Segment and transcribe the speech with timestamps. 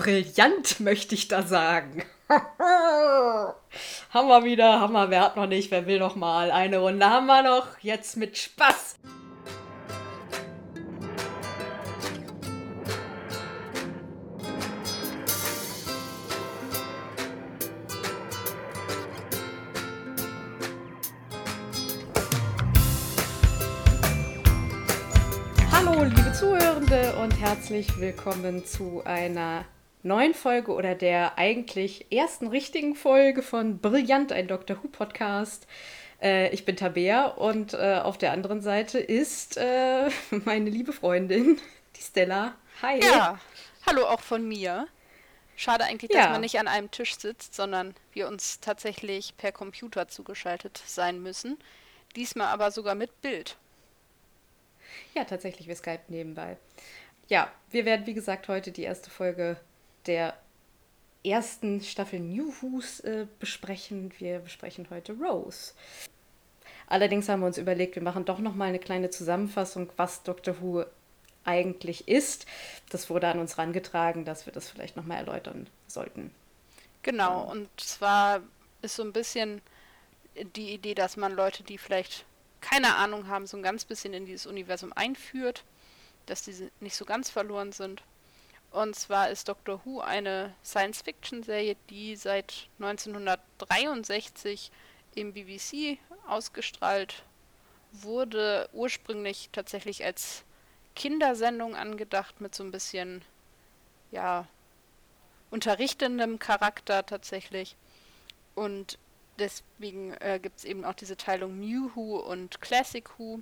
[0.00, 2.02] brillant, möchte ich da sagen.
[4.28, 6.50] wir wieder, wir, wer hat noch nicht, wer will noch mal.
[6.50, 8.96] Eine Runde haben wir noch, jetzt mit Spaß.
[25.70, 29.66] Hallo, liebe Zuhörende und herzlich willkommen zu einer
[30.02, 35.66] neuen Folge oder der eigentlich ersten richtigen Folge von Brillant, ein Doctor Who Podcast.
[36.22, 41.60] Äh, ich bin Tabea und äh, auf der anderen Seite ist äh, meine liebe Freundin,
[41.96, 42.54] die Stella.
[42.82, 43.00] Hi.
[43.00, 43.38] Ja,
[43.86, 44.86] hallo auch von mir.
[45.56, 46.22] Schade eigentlich, ja.
[46.22, 51.22] dass man nicht an einem Tisch sitzt, sondern wir uns tatsächlich per Computer zugeschaltet sein
[51.22, 51.58] müssen.
[52.16, 53.58] Diesmal aber sogar mit Bild.
[55.14, 56.56] Ja, tatsächlich, wir Skype nebenbei.
[57.28, 59.60] Ja, wir werden, wie gesagt, heute die erste Folge
[60.06, 60.36] der
[61.24, 64.12] ersten Staffel New Who's äh, besprechen.
[64.18, 65.74] Wir besprechen heute Rose.
[66.86, 70.60] Allerdings haben wir uns überlegt, wir machen doch noch mal eine kleine Zusammenfassung, was Doctor
[70.60, 70.84] Who
[71.44, 72.46] eigentlich ist.
[72.90, 76.34] Das wurde an uns herangetragen, dass wir das vielleicht noch mal erläutern sollten.
[77.02, 78.42] Genau, und zwar
[78.82, 79.62] ist so ein bisschen
[80.56, 82.24] die Idee, dass man Leute, die vielleicht
[82.60, 85.64] keine Ahnung haben, so ein ganz bisschen in dieses Universum einführt,
[86.26, 88.02] dass diese nicht so ganz verloren sind.
[88.70, 94.70] Und zwar ist Doctor Who eine Science-Fiction-Serie, die seit 1963
[95.16, 97.24] im BBC ausgestrahlt
[97.92, 98.68] wurde.
[98.72, 100.44] Ursprünglich tatsächlich als
[100.94, 103.22] Kindersendung angedacht, mit so ein bisschen,
[104.12, 104.46] ja,
[105.50, 107.74] unterrichtendem Charakter tatsächlich.
[108.54, 108.98] Und
[109.40, 113.40] deswegen äh, gibt es eben auch diese Teilung New Who und Classic Who.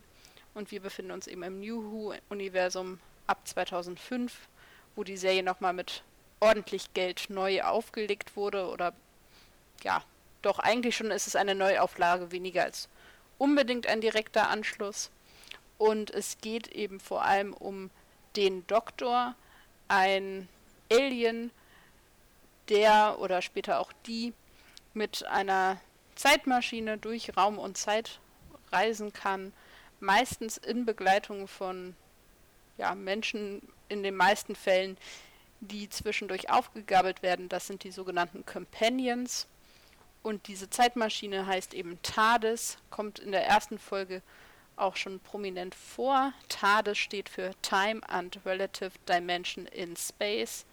[0.55, 4.49] Und wir befinden uns eben im New Who-Universum ab 2005
[4.99, 6.03] wo die Serie nochmal mit
[6.41, 8.93] ordentlich Geld neu aufgelegt wurde oder
[9.85, 10.03] ja,
[10.43, 12.89] doch eigentlich schon ist es eine Neuauflage weniger als
[13.39, 15.11] unbedingt ein direkter Anschluss.
[15.79, 17.91] Und es geht eben vor allem um
[18.35, 19.37] den Doktor,
[19.87, 20.49] ein
[20.91, 21.53] Alien,
[22.69, 24.35] der oder später auch die
[24.95, 25.81] mit einer
[26.17, 28.19] Zeitmaschine durch Raum und Zeit
[28.73, 29.53] reisen kann,
[30.01, 31.95] meistens in Begleitung von
[32.79, 34.97] ja, Menschen in den meisten Fällen,
[35.61, 37.49] die zwischendurch aufgegabelt werden.
[37.49, 39.47] Das sind die sogenannten Companions.
[40.23, 44.23] Und diese Zeitmaschine heißt eben TARDIS, kommt in der ersten Folge
[44.77, 46.33] auch schon prominent vor.
[46.49, 50.65] TARDIS steht für Time and Relative Dimension in Space.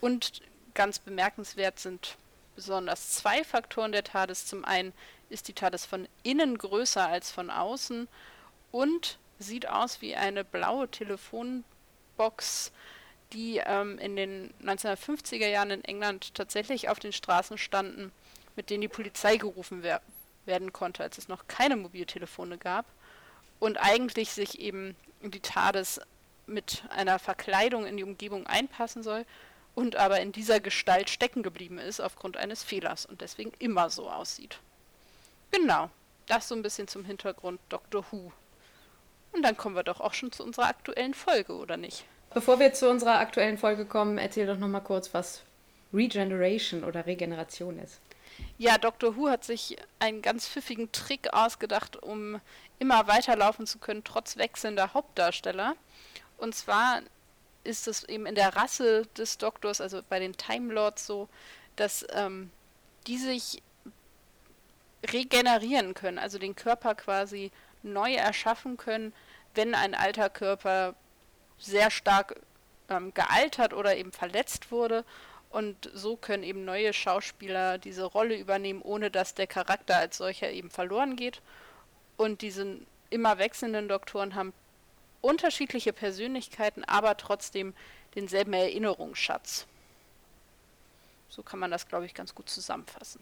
[0.00, 0.42] Und
[0.74, 2.16] ganz bemerkenswert sind
[2.54, 4.46] besonders zwei Faktoren der TARDIS.
[4.46, 4.92] Zum einen
[5.28, 8.08] ist die TARDIS von innen größer als von außen
[8.70, 10.90] und sieht aus wie eine blaue
[12.14, 12.72] Telefonbox,
[13.32, 18.12] die ähm, in den 1950er Jahren in England tatsächlich auf den Straßen standen,
[18.56, 20.00] mit denen die Polizei gerufen wer
[20.46, 22.84] werden konnte, als es noch keine Mobiltelefone gab.
[23.60, 26.00] Und eigentlich sich eben die TARDIS
[26.46, 29.24] mit einer Verkleidung in die Umgebung einpassen soll
[29.74, 34.10] und aber in dieser Gestalt stecken geblieben ist aufgrund eines Fehlers und deswegen immer so
[34.10, 34.58] aussieht.
[35.50, 35.88] Genau,
[36.26, 38.32] das so ein bisschen zum Hintergrund Doctor Who.
[39.34, 42.04] Und dann kommen wir doch auch schon zu unserer aktuellen Folge, oder nicht?
[42.32, 45.42] Bevor wir zu unserer aktuellen Folge kommen, erzähl doch noch mal kurz, was
[45.92, 48.00] Regeneration oder Regeneration ist.
[48.58, 49.16] Ja, Dr.
[49.16, 52.40] Who hat sich einen ganz pfiffigen Trick ausgedacht, um
[52.78, 55.76] immer weiterlaufen zu können, trotz wechselnder Hauptdarsteller.
[56.38, 57.02] Und zwar
[57.62, 61.28] ist es eben in der Rasse des Doktors, also bei den Time Lords so,
[61.76, 62.50] dass ähm,
[63.06, 63.62] die sich
[65.12, 67.50] regenerieren können, also den Körper quasi
[67.84, 69.12] neu erschaffen können,
[69.54, 70.94] wenn ein alter Körper
[71.58, 72.40] sehr stark
[72.88, 75.04] ähm, gealtert oder eben verletzt wurde.
[75.50, 80.50] Und so können eben neue Schauspieler diese Rolle übernehmen, ohne dass der Charakter als solcher
[80.50, 81.40] eben verloren geht.
[82.16, 82.78] Und diese
[83.10, 84.52] immer wechselnden Doktoren haben
[85.20, 87.72] unterschiedliche Persönlichkeiten, aber trotzdem
[88.14, 89.66] denselben Erinnerungsschatz.
[91.28, 93.20] So kann man das, glaube ich, ganz gut zusammenfassen.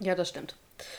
[0.00, 0.56] Ja, das stimmt.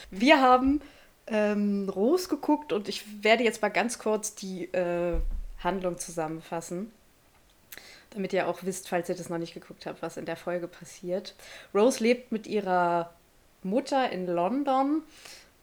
[0.09, 0.81] Wir haben
[1.27, 5.19] ähm, Rose geguckt und ich werde jetzt mal ganz kurz die äh,
[5.63, 6.91] Handlung zusammenfassen,
[8.11, 10.67] damit ihr auch wisst, falls ihr das noch nicht geguckt habt, was in der Folge
[10.67, 11.35] passiert.
[11.73, 13.13] Rose lebt mit ihrer
[13.63, 15.01] Mutter in London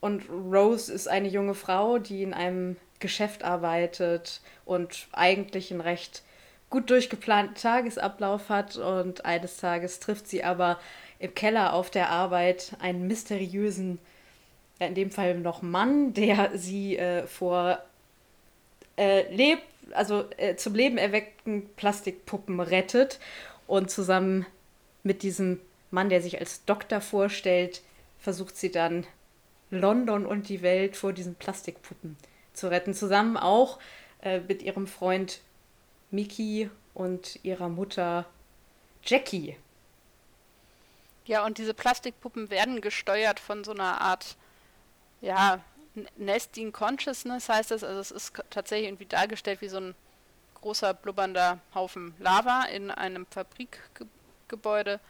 [0.00, 6.23] und Rose ist eine junge Frau, die in einem Geschäft arbeitet und eigentlich einen recht
[6.70, 10.81] gut durchgeplanten Tagesablauf hat und eines Tages trifft sie aber
[11.19, 13.99] im Keller auf der Arbeit einen mysteriösen
[14.87, 17.79] in dem Fall noch Mann, der sie äh, vor
[18.96, 19.61] äh, Leb
[19.93, 23.19] also äh, zum Leben erweckten Plastikpuppen rettet.
[23.67, 24.46] Und zusammen
[25.02, 27.82] mit diesem Mann, der sich als Doktor vorstellt,
[28.19, 29.06] versucht sie dann
[29.70, 32.17] London und die Welt vor diesen Plastikpuppen
[32.52, 32.94] zu retten.
[32.94, 33.78] Zusammen auch
[34.23, 35.40] äh, mit ihrem Freund
[36.11, 38.26] Mickey und ihrer Mutter
[39.02, 39.56] Jackie.
[41.25, 44.37] Ja, und diese Plastikpuppen werden gesteuert von so einer Art,
[45.22, 45.60] ja,
[46.16, 47.84] Nesting Consciousness heißt das.
[47.84, 49.94] Also es ist tatsächlich irgendwie dargestellt wie so ein
[50.54, 55.00] großer blubbernder Haufen Lava in einem Fabrikgebäude.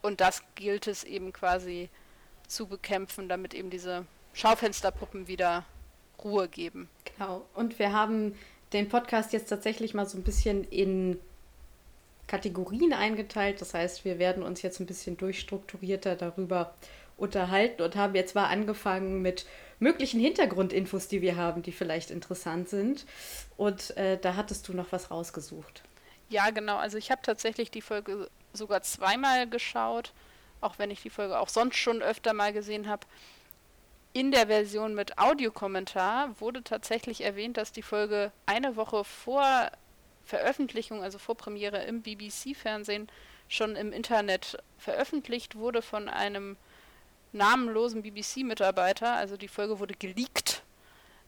[0.00, 1.90] Und das gilt es eben quasi
[2.46, 5.64] zu bekämpfen, damit eben diese Schaufensterpuppen wieder
[6.22, 6.88] Ruhe geben.
[7.04, 7.44] Genau.
[7.54, 8.34] Und wir haben
[8.72, 11.18] den Podcast jetzt tatsächlich mal so ein bisschen in
[12.26, 13.60] Kategorien eingeteilt.
[13.60, 16.74] Das heißt, wir werden uns jetzt ein bisschen durchstrukturierter darüber
[17.18, 19.44] unterhalten und haben jetzt mal angefangen mit
[19.80, 23.04] möglichen Hintergrundinfos, die wir haben, die vielleicht interessant sind.
[23.56, 25.82] Und äh, da hattest du noch was rausgesucht.
[26.30, 26.76] Ja, genau.
[26.76, 30.12] Also ich habe tatsächlich die Folge sogar zweimal geschaut,
[30.60, 33.06] auch wenn ich die Folge auch sonst schon öfter mal gesehen habe.
[34.12, 39.70] In der Version mit Audiokommentar wurde tatsächlich erwähnt, dass die Folge eine Woche vor
[40.24, 43.08] Veröffentlichung, also vor Premiere im BBC-Fernsehen,
[43.48, 46.56] schon im Internet veröffentlicht wurde von einem
[47.32, 49.14] namenlosen BBC-Mitarbeiter.
[49.14, 50.62] Also die Folge wurde geleakt.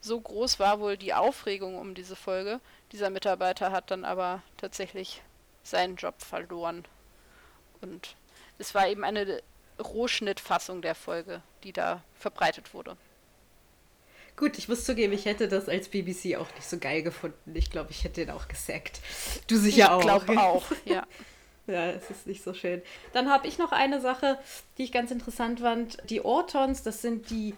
[0.01, 2.61] So groß war wohl die Aufregung um diese Folge.
[2.93, 5.23] Dieser Mitarbeiter hat dann aber tatsächlich
[5.63, 6.85] seinen Job verloren.
[7.83, 8.17] Und
[8.59, 9.43] es war eben eine
[9.79, 12.97] Rohschnittfassung der Folge, die da verbreitet wurde.
[14.37, 17.55] Gut, ich muss zugeben, ich hätte das als BBC auch nicht so geil gefunden.
[17.55, 19.01] Ich glaube, ich hätte den auch gesackt.
[19.49, 20.01] Du sicher auch.
[20.01, 21.07] Ich glaube auch, ja.
[21.71, 22.83] Ja, es ist nicht so schön.
[23.13, 24.39] Dann habe ich noch eine Sache,
[24.77, 25.99] die ich ganz interessant fand.
[26.11, 27.55] Die Ortons, das sind die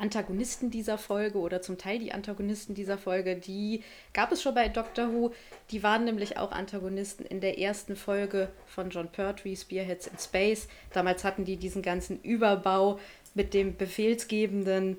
[0.00, 3.82] Antagonisten dieser Folge oder zum Teil die Antagonisten dieser Folge, die
[4.14, 5.32] gab es schon bei Doctor Who.
[5.70, 10.68] Die waren nämlich auch Antagonisten in der ersten Folge von John Pertwee, Spearheads in Space.
[10.92, 12.98] Damals hatten die diesen ganzen Überbau
[13.34, 14.96] mit dem befehlsgebenden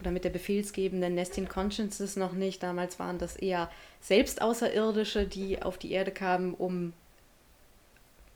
[0.00, 2.62] oder mit der befehlsgebenden Nesting Consciences noch nicht.
[2.62, 6.92] Damals waren das eher selbst Außerirdische, die auf die Erde kamen, um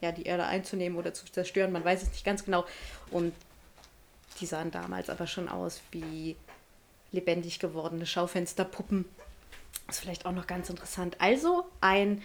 [0.00, 1.72] ja, die Erde einzunehmen oder zu zerstören.
[1.72, 2.64] Man weiß es nicht ganz genau.
[3.10, 3.32] Und
[4.40, 6.36] die sahen damals aber schon aus wie
[7.12, 9.04] lebendig gewordene Schaufensterpuppen.
[9.88, 11.16] Ist vielleicht auch noch ganz interessant.
[11.20, 12.22] Also ein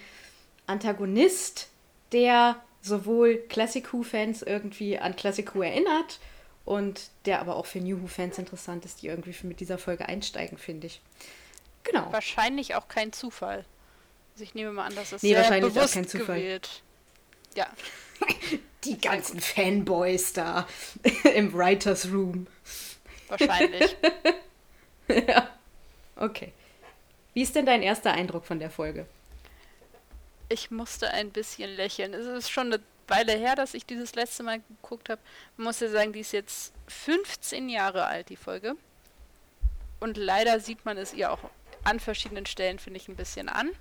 [0.65, 1.69] Antagonist,
[2.11, 6.19] der sowohl Classic Who-Fans irgendwie an Classic Who erinnert
[6.67, 10.57] und der aber auch für New Who-Fans interessant ist, die irgendwie mit dieser Folge einsteigen,
[10.57, 10.99] finde ich.
[11.85, 12.11] Genau.
[12.11, 13.63] Wahrscheinlich auch kein Zufall.
[14.33, 16.39] Also ich nehme mal an, dass es nee, sehr wahrscheinlich bewusst auch kein Zufall.
[16.39, 16.83] gewählt.
[17.55, 17.67] Ja.
[18.83, 20.67] Die ganzen Fanboys da
[21.35, 22.47] im Writers Room.
[23.29, 23.95] Wahrscheinlich.
[25.07, 25.49] ja.
[26.17, 26.51] Okay.
[27.33, 29.05] Wie ist denn dein erster Eindruck von der Folge?
[30.49, 32.13] Ich musste ein bisschen lächeln.
[32.13, 35.21] Es ist schon eine Weile her, dass ich dieses letzte Mal geguckt habe.
[35.55, 38.75] Man muss ja sagen, die ist jetzt 15 Jahre alt, die Folge.
[39.99, 41.39] Und leider sieht man es ihr auch
[41.83, 43.71] an verschiedenen Stellen, finde ich, ein bisschen an.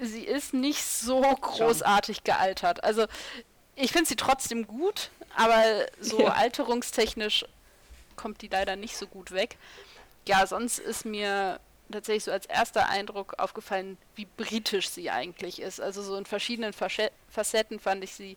[0.00, 2.82] Sie ist nicht so großartig gealtert.
[2.82, 3.06] Also,
[3.76, 5.62] ich finde sie trotzdem gut, aber
[6.00, 6.32] so ja.
[6.32, 7.44] alterungstechnisch
[8.16, 9.56] kommt die leider nicht so gut weg.
[10.26, 11.60] Ja, sonst ist mir
[11.90, 15.80] tatsächlich so als erster Eindruck aufgefallen, wie britisch sie eigentlich ist.
[15.80, 18.36] Also so in verschiedenen Facetten fand ich sie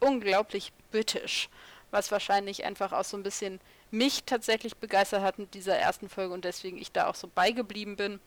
[0.00, 1.48] unglaublich britisch,
[1.90, 6.34] was wahrscheinlich einfach auch so ein bisschen mich tatsächlich begeistert hat mit dieser ersten Folge
[6.34, 8.20] und deswegen ich da auch so beigeblieben bin.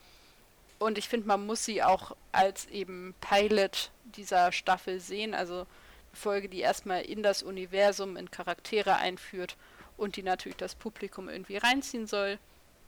[0.80, 5.65] Und ich finde, man muss sie auch als eben Pilot dieser Staffel sehen, also eine
[6.13, 9.58] Folge, die erstmal in das Universum, in Charaktere einführt
[9.98, 12.39] und die natürlich das Publikum irgendwie reinziehen soll.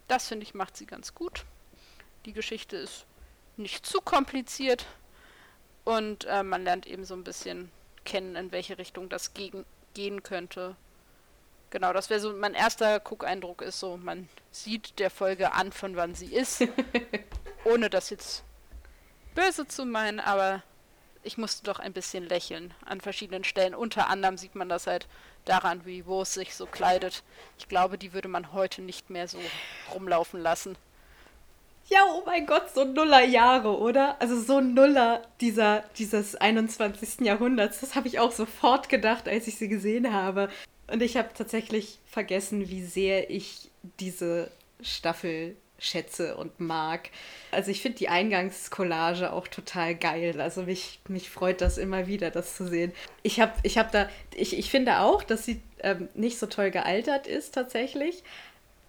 [0.07, 1.45] Das finde ich macht sie ganz gut.
[2.25, 3.05] Die Geschichte ist
[3.57, 4.85] nicht zu kompliziert
[5.83, 7.71] und äh, man lernt eben so ein bisschen
[8.05, 10.75] kennen, in welche Richtung das gegen, gehen könnte.
[11.69, 15.95] Genau, das wäre so mein erster Guckeindruck ist so, man sieht der Folge an, von
[15.95, 16.63] wann sie ist,
[17.65, 18.43] ohne das jetzt
[19.35, 20.61] böse zu meinen, aber
[21.23, 23.73] ich musste doch ein bisschen lächeln an verschiedenen Stellen.
[23.73, 25.07] Unter anderem sieht man das halt
[25.45, 27.23] daran, wie Wurst sich so kleidet.
[27.57, 29.39] Ich glaube, die würde man heute nicht mehr so
[29.93, 30.77] rumlaufen lassen.
[31.89, 34.21] Ja, oh mein Gott, so Nullerjahre, oder?
[34.21, 37.21] Also so Nuller dieser, dieses 21.
[37.21, 37.81] Jahrhunderts.
[37.81, 40.49] Das habe ich auch sofort gedacht, als ich sie gesehen habe.
[40.91, 44.49] Und ich habe tatsächlich vergessen, wie sehr ich diese
[44.81, 47.09] Staffel schätze und mag.
[47.51, 50.39] Also ich finde die Eingangscollage auch total geil.
[50.39, 52.93] Also mich, mich freut das immer wieder, das zu sehen.
[53.21, 56.71] Ich habe ich hab da, ich, ich finde auch, dass sie ähm, nicht so toll
[56.71, 58.23] gealtert ist tatsächlich.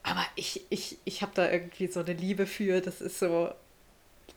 [0.05, 2.81] Aber ich, ich, ich habe da irgendwie so eine Liebe für.
[2.81, 3.51] Das ist so.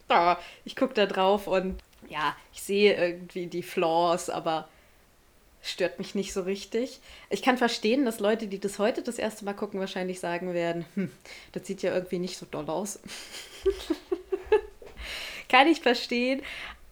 [0.10, 4.70] Oh, ich gucke da drauf und ja, ich sehe irgendwie die Flaws, aber
[5.62, 7.02] stört mich nicht so richtig.
[7.30, 10.86] Ich kann verstehen, dass Leute, die das heute das erste Mal gucken, wahrscheinlich sagen werden,
[10.96, 11.12] hm,
[11.52, 13.00] das sieht ja irgendwie nicht so doll aus.
[15.50, 16.42] kann ich verstehen,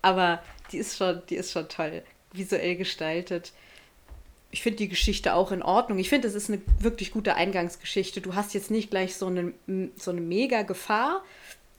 [0.01, 2.03] aber die ist schon, die ist schon toll,
[2.33, 3.53] visuell gestaltet.
[4.55, 5.99] Ich finde die Geschichte auch in Ordnung.
[5.99, 8.21] Ich finde, es ist eine wirklich gute Eingangsgeschichte.
[8.21, 9.51] Du hast jetzt nicht gleich so eine,
[9.97, 11.25] so eine mega Gefahr.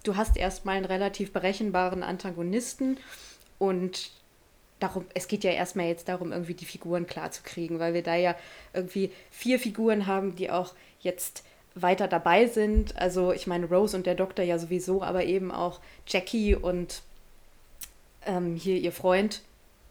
[0.02, 2.99] Du hast erstmal einen relativ berechenbaren Antagonisten
[3.59, 4.11] und
[4.78, 8.02] darum, es geht ja erstmal jetzt darum, irgendwie die Figuren klar zu kriegen, weil wir
[8.02, 8.37] da ja
[8.75, 12.95] irgendwie vier Figuren haben, die auch jetzt weiter dabei sind.
[12.99, 17.00] Also ich meine Rose und der Doktor ja sowieso, aber eben auch Jackie und
[18.26, 19.40] ähm, hier ihr Freund.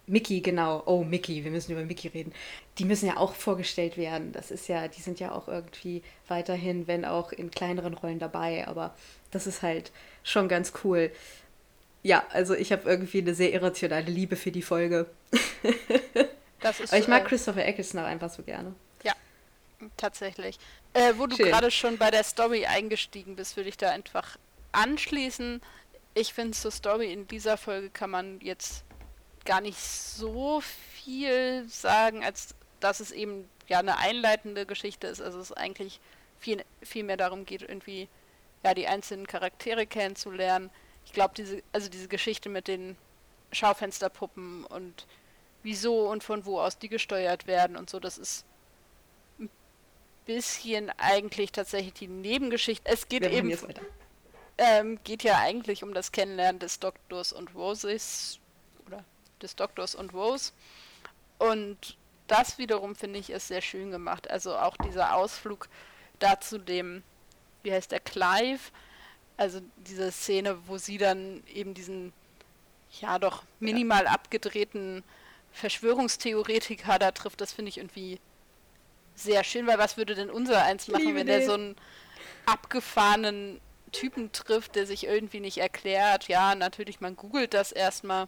[0.07, 0.83] Mickey, genau.
[0.85, 2.33] Oh, Mickey, wir müssen über Mickey reden.
[2.77, 4.31] Die müssen ja auch vorgestellt werden.
[4.31, 8.67] Das ist ja, die sind ja auch irgendwie weiterhin, wenn auch in kleineren Rollen dabei.
[8.67, 8.95] Aber
[9.31, 9.91] das ist halt
[10.23, 11.11] schon ganz cool.
[12.03, 15.07] Ja, also ich habe irgendwie eine sehr irrationale Liebe für die Folge.
[16.65, 18.73] Das ist, Aber ich mag äh, Christopher Eccleston auch einfach so gerne.
[19.03, 19.13] Ja,
[19.97, 20.57] tatsächlich.
[20.93, 24.37] Äh, wo du gerade schon bei der Story eingestiegen bist, würde ich da einfach
[24.71, 25.61] anschließen.
[26.15, 28.83] Ich finde, zur Story in dieser Folge kann man jetzt
[29.45, 35.21] gar nicht so viel sagen, als dass es eben ja eine einleitende Geschichte ist.
[35.21, 35.99] Also es eigentlich
[36.39, 38.09] viel, viel mehr darum geht, irgendwie
[38.63, 40.69] ja die einzelnen Charaktere kennenzulernen
[41.05, 42.97] ich glaube, diese, also diese Geschichte mit den
[43.51, 45.05] Schaufensterpuppen und
[45.63, 48.45] wieso und von wo aus die gesteuert werden und so, das ist
[49.39, 49.49] ein
[50.25, 52.89] bisschen eigentlich tatsächlich die Nebengeschichte.
[52.91, 53.55] Es geht eben.
[54.57, 58.39] Ähm, geht ja eigentlich um das Kennenlernen des Doktors und Roses
[59.41, 60.51] des Doktors und Rose.
[61.37, 64.29] Und das wiederum finde ich ist sehr schön gemacht.
[64.29, 65.67] Also auch dieser Ausflug
[66.19, 67.03] dazu dem,
[67.63, 68.71] wie heißt der, Clive,
[69.37, 72.13] also diese Szene, wo sie dann eben diesen,
[73.01, 74.11] ja doch minimal ja.
[74.11, 75.03] abgedrehten
[75.51, 78.19] Verschwörungstheoretiker da trifft, das finde ich irgendwie
[79.15, 81.75] sehr schön, weil was würde denn unser eins machen, wenn der so einen
[82.45, 83.61] abgefahrenen
[83.91, 86.27] Typen trifft, der sich irgendwie nicht erklärt?
[86.27, 88.27] Ja, natürlich, man googelt das erstmal.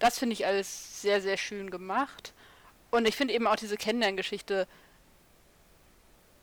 [0.00, 2.32] Das finde ich alles sehr, sehr schön gemacht.
[2.90, 4.66] Und ich finde eben auch diese Kennenlerngeschichte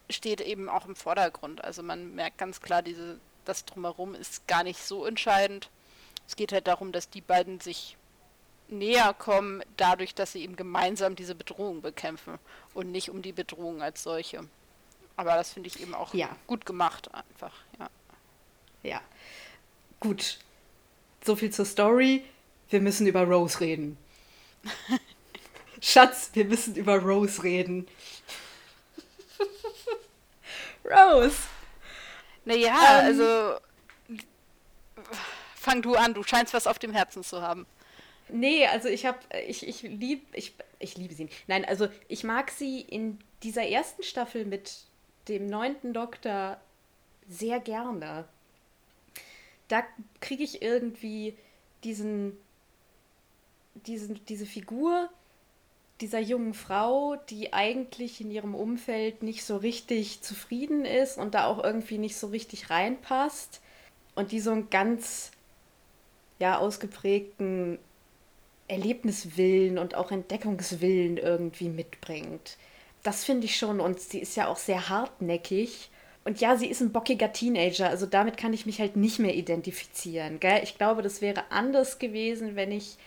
[0.09, 1.61] steht eben auch im Vordergrund.
[1.63, 5.69] Also man merkt ganz klar diese das drumherum ist gar nicht so entscheidend.
[6.27, 7.97] Es geht halt darum, dass die beiden sich
[8.67, 12.37] näher kommen, dadurch, dass sie eben gemeinsam diese Bedrohung bekämpfen
[12.73, 14.43] und nicht um die Bedrohung als solche.
[15.15, 16.35] Aber das finde ich eben auch ja.
[16.45, 17.89] gut gemacht, einfach, ja.
[18.83, 19.01] Ja.
[19.99, 20.37] Gut.
[21.25, 22.23] So viel zur Story.
[22.69, 23.97] Wir müssen über Rose reden.
[25.81, 27.87] Schatz, wir müssen über Rose reden.
[30.83, 31.37] Rose!
[32.45, 33.59] Naja, ähm, also
[35.55, 37.65] fang du an, du scheinst was auf dem Herzen zu haben.
[38.29, 41.29] Nee, also ich habe, ich, ich liebe, ich, ich liebe sie.
[41.47, 44.83] Nein, also ich mag sie in dieser ersten Staffel mit
[45.27, 46.59] dem neunten Doktor
[47.27, 48.25] sehr gerne.
[49.67, 49.83] Da
[50.21, 51.37] kriege ich irgendwie
[51.83, 52.37] diesen,
[53.85, 55.09] diesen, diese Figur
[56.01, 61.45] dieser jungen Frau, die eigentlich in ihrem Umfeld nicht so richtig zufrieden ist und da
[61.45, 63.61] auch irgendwie nicht so richtig reinpasst
[64.15, 65.31] und die so einen ganz
[66.39, 67.79] ja ausgeprägten
[68.67, 72.57] Erlebniswillen und auch Entdeckungswillen irgendwie mitbringt.
[73.01, 75.89] Das finde ich schon und sie ist ja auch sehr hartnäckig.
[76.25, 79.33] Und ja, sie ist ein bockiger Teenager, also damit kann ich mich halt nicht mehr
[79.33, 80.41] identifizieren.
[80.41, 80.59] Gell?
[80.61, 82.97] Ich glaube, das wäre anders gewesen, wenn ich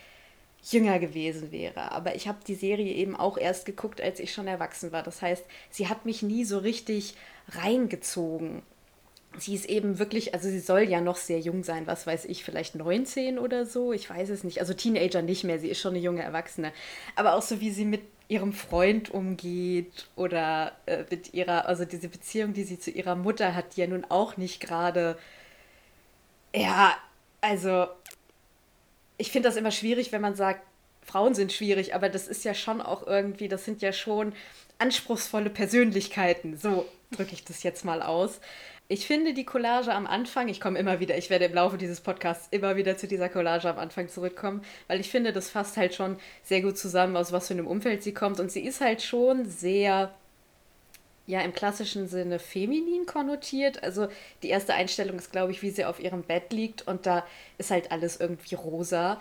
[0.63, 1.93] jünger gewesen wäre.
[1.93, 5.03] Aber ich habe die Serie eben auch erst geguckt, als ich schon erwachsen war.
[5.03, 7.15] Das heißt, sie hat mich nie so richtig
[7.49, 8.63] reingezogen.
[9.39, 12.43] Sie ist eben wirklich, also sie soll ja noch sehr jung sein, was weiß ich,
[12.43, 14.61] vielleicht 19 oder so, ich weiß es nicht.
[14.61, 16.73] Also Teenager nicht mehr, sie ist schon eine junge Erwachsene.
[17.15, 22.09] Aber auch so, wie sie mit ihrem Freund umgeht oder äh, mit ihrer, also diese
[22.09, 25.17] Beziehung, die sie zu ihrer Mutter hat, die ja nun auch nicht gerade,
[26.55, 26.97] ja,
[27.41, 27.87] also
[29.21, 30.63] ich finde das immer schwierig, wenn man sagt,
[31.03, 34.33] Frauen sind schwierig, aber das ist ja schon auch irgendwie, das sind ja schon
[34.79, 36.57] anspruchsvolle Persönlichkeiten.
[36.57, 38.41] So drücke ich das jetzt mal aus.
[38.89, 42.01] Ich finde die Collage am Anfang, ich komme immer wieder, ich werde im Laufe dieses
[42.01, 45.95] Podcasts immer wieder zu dieser Collage am Anfang zurückkommen, weil ich finde, das fasst halt
[45.95, 48.41] schon sehr gut zusammen, aus was für einem Umfeld sie kommt.
[48.41, 50.13] Und sie ist halt schon sehr
[51.31, 53.83] ja im klassischen Sinne feminin konnotiert.
[53.83, 54.09] Also
[54.43, 57.25] die erste Einstellung ist, glaube ich, wie sie auf ihrem Bett liegt und da
[57.59, 59.21] ist halt alles irgendwie rosa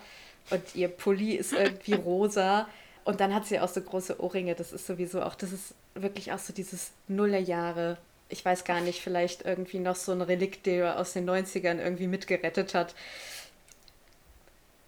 [0.50, 2.68] und ihr Pulli ist irgendwie rosa
[3.04, 4.56] und dann hat sie auch so große Ohrringe.
[4.56, 7.98] Das ist sowieso auch, das ist wirklich auch so dieses Nullerjahre.
[8.30, 12.08] Ich weiß gar nicht, vielleicht irgendwie noch so ein Relikt, der aus den 90ern irgendwie
[12.08, 12.94] mitgerettet hat.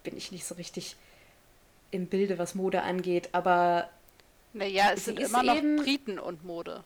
[0.04, 0.96] bin ich nicht so richtig
[1.90, 3.88] im Bilde, was Mode angeht, aber.
[4.52, 6.84] Naja, es sind immer noch Briten und Mode.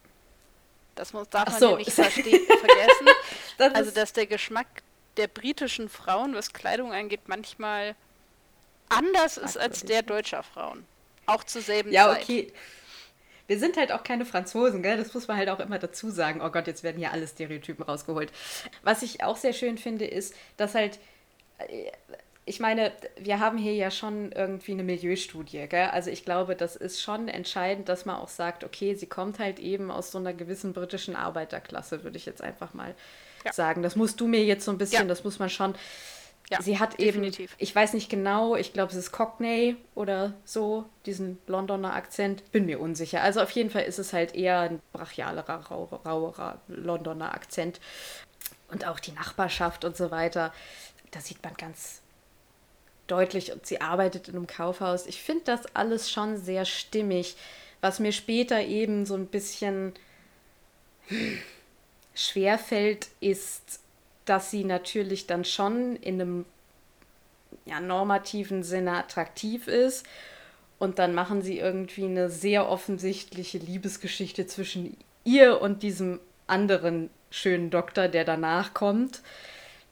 [0.96, 1.70] Das muss, darf man so.
[1.70, 3.06] ja nicht vergessen.
[3.58, 4.66] das also, dass der Geschmack
[5.16, 7.94] der britischen Frauen, was Kleidung angeht, manchmal
[8.88, 10.84] anders ist als der deutscher Frauen.
[11.26, 12.28] Auch zur selben ja, Zeit.
[12.28, 12.52] Ja, okay.
[13.46, 14.96] Wir sind halt auch keine Franzosen, gell?
[14.96, 16.40] Das muss man halt auch immer dazu sagen.
[16.40, 18.32] Oh Gott, jetzt werden hier alle Stereotypen rausgeholt.
[18.82, 20.98] Was ich auch sehr schön finde, ist, dass halt
[21.58, 21.92] äh,
[22.48, 25.88] ich meine, wir haben hier ja schon irgendwie eine Milieustudie, gell?
[25.88, 29.58] Also ich glaube, das ist schon entscheidend, dass man auch sagt, okay, sie kommt halt
[29.58, 32.94] eben aus so einer gewissen britischen Arbeiterklasse, würde ich jetzt einfach mal
[33.44, 33.52] ja.
[33.52, 33.82] sagen.
[33.82, 35.08] Das musst du mir jetzt so ein bisschen, ja.
[35.08, 35.74] das muss man schon.
[36.48, 37.50] Ja, sie hat definitiv.
[37.50, 42.52] eben, ich weiß nicht genau, ich glaube, es ist Cockney oder so, diesen Londoner Akzent,
[42.52, 43.22] bin mir unsicher.
[43.22, 45.64] Also auf jeden Fall ist es halt eher ein brachialerer,
[46.06, 47.80] rauerer Londoner Akzent.
[48.70, 50.52] Und auch die Nachbarschaft und so weiter,
[51.10, 52.02] da sieht man ganz
[53.06, 55.06] deutlich und sie arbeitet in einem Kaufhaus.
[55.06, 57.36] Ich finde das alles schon sehr stimmig,
[57.80, 59.92] was mir später eben so ein bisschen
[62.14, 63.80] schwer fällt, ist,
[64.24, 66.44] dass sie natürlich dann schon in einem
[67.64, 70.06] ja, normativen Sinne attraktiv ist
[70.78, 77.70] und dann machen sie irgendwie eine sehr offensichtliche Liebesgeschichte zwischen ihr und diesem anderen schönen
[77.70, 79.22] Doktor, der danach kommt,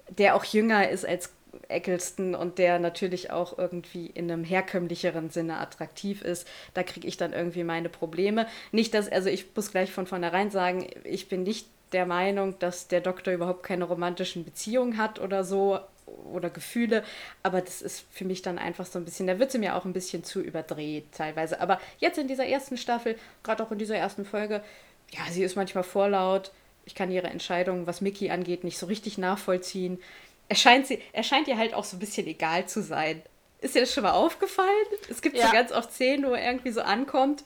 [0.08, 1.32] der auch jünger ist als
[1.68, 7.16] Eccleston und der natürlich auch irgendwie in einem herkömmlicheren Sinne attraktiv ist, da kriege ich
[7.16, 8.46] dann irgendwie meine Probleme.
[8.72, 12.88] Nicht, dass, also ich muss gleich von vornherein sagen, ich bin nicht der Meinung, dass
[12.88, 17.02] der Doktor überhaupt keine romantischen Beziehungen hat oder so oder Gefühle,
[17.42, 19.84] aber das ist für mich dann einfach so ein bisschen, da wird sie mir auch
[19.84, 21.60] ein bisschen zu überdreht teilweise.
[21.60, 24.62] Aber jetzt in dieser ersten Staffel, gerade auch in dieser ersten Folge,
[25.10, 26.52] ja, sie ist manchmal vorlaut.
[26.84, 29.98] Ich kann ihre Entscheidungen, was Mickey angeht, nicht so richtig nachvollziehen
[30.48, 33.22] er scheint, sie, er scheint ihr halt auch so ein bisschen egal zu sein.
[33.60, 34.68] Ist dir das schon mal aufgefallen?
[35.08, 35.46] Es gibt ja.
[35.46, 37.44] so ganz oft Szenen, wo er irgendwie so ankommt.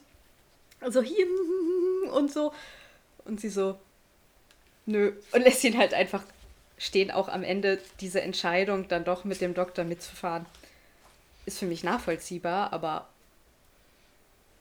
[0.85, 1.25] So hier
[2.11, 2.53] und so.
[3.25, 3.79] Und sie so,
[4.85, 5.13] nö.
[5.31, 6.23] Und lässt ihn halt einfach
[6.77, 10.45] stehen, auch am Ende diese Entscheidung, dann doch mit dem Doktor mitzufahren.
[11.45, 13.07] Ist für mich nachvollziehbar, aber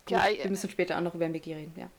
[0.07, 1.90] gut, ja, wir müssen später auch noch über Mickey reden, ja.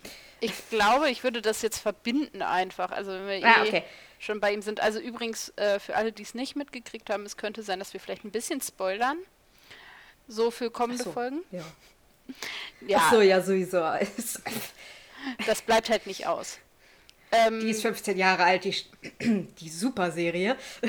[0.42, 2.92] Ich glaube, ich würde das jetzt verbinden einfach.
[2.92, 3.84] Also wenn wir ah, eh okay
[4.20, 4.82] schon bei ihm sind.
[4.82, 8.00] Also übrigens, äh, für alle, die es nicht mitgekriegt haben, es könnte sein, dass wir
[8.00, 9.18] vielleicht ein bisschen spoilern.
[10.28, 11.42] So für kommende so, Folgen.
[11.50, 11.64] Ja.
[12.86, 12.98] ja.
[13.02, 13.80] Ach so, ja, sowieso.
[15.48, 16.60] das bleibt halt nicht aus.
[17.32, 18.76] Ähm, die ist 15 Jahre alt, die,
[19.60, 20.56] die Super-Serie.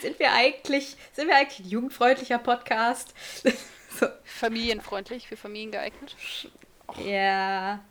[0.00, 3.14] sind wir eigentlich, sind wir eigentlich ein jugendfreundlicher Podcast?
[4.00, 4.06] so.
[4.24, 6.16] Familienfreundlich, für Familien geeignet?
[7.04, 7.84] Ja.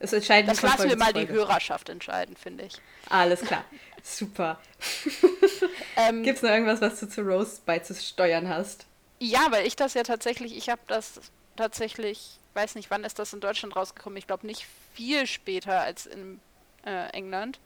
[0.00, 2.74] Es entscheiden das lassen wir mal die Hörerschaft entscheiden, finde ich.
[3.08, 3.64] Alles klar.
[4.02, 4.58] Super.
[5.96, 8.86] ähm, Gibt es noch irgendwas, was du zu Roast beizusteuern hast?
[9.18, 11.20] Ja, weil ich das ja tatsächlich, ich habe das
[11.56, 14.16] tatsächlich, weiß nicht, wann ist das in Deutschland rausgekommen?
[14.16, 16.40] Ich glaube nicht viel später als in
[16.86, 17.58] äh, England.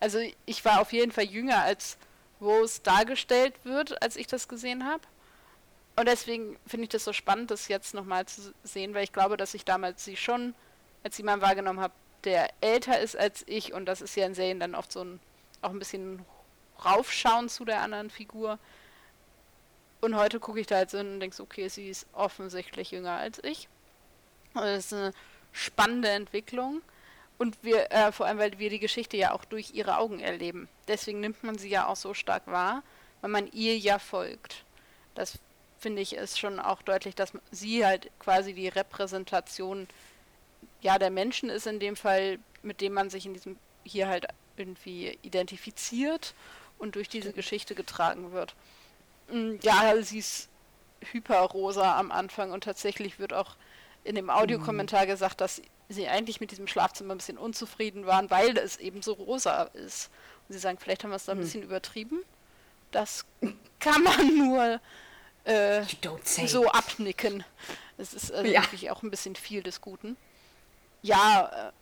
[0.00, 1.96] Also ich war auf jeden Fall jünger, als
[2.40, 5.02] Rose dargestellt wird, als ich das gesehen habe.
[5.96, 9.36] Und deswegen finde ich das so spannend, das jetzt nochmal zu sehen, weil ich glaube,
[9.36, 10.54] dass ich damals sie schon
[11.02, 14.34] als ich jemanden wahrgenommen habe, der älter ist als ich und das ist ja in
[14.34, 15.20] Serien dann oft so ein
[15.62, 16.24] auch ein bisschen
[16.84, 18.58] raufschauen zu der anderen Figur.
[20.00, 23.42] Und heute gucke ich da halt so und denke, okay, sie ist offensichtlich jünger als
[23.42, 23.68] ich.
[24.54, 25.12] Und das ist eine
[25.52, 26.82] spannende Entwicklung.
[27.36, 30.68] Und wir, äh, vor allem, weil wir die Geschichte ja auch durch ihre Augen erleben.
[30.88, 32.82] Deswegen nimmt man sie ja auch so stark wahr,
[33.20, 34.64] weil man ihr ja folgt.
[35.14, 35.38] Das
[35.78, 39.86] finde ich ist schon auch deutlich, dass sie halt quasi die Repräsentation
[40.80, 44.26] ja, der Menschen ist in dem Fall, mit dem man sich in diesem hier halt
[44.56, 46.34] irgendwie identifiziert
[46.78, 48.54] und durch diese Geschichte getragen wird.
[49.30, 50.48] Mm, ja, sie ist
[51.12, 53.56] hyperrosa am Anfang und tatsächlich wird auch
[54.04, 55.08] in dem Audiokommentar mhm.
[55.08, 59.12] gesagt, dass sie eigentlich mit diesem Schlafzimmer ein bisschen unzufrieden waren, weil es eben so
[59.14, 60.10] rosa ist.
[60.48, 61.42] Und sie sagen, vielleicht haben wir es da ein mhm.
[61.42, 62.22] bisschen übertrieben.
[62.90, 63.24] Das
[63.80, 64.80] kann man nur
[65.44, 65.82] äh,
[66.46, 67.44] so abnicken.
[67.96, 68.62] Es ist also ja.
[68.62, 70.16] wirklich auch ein bisschen viel des Guten
[71.02, 71.72] ja, äh,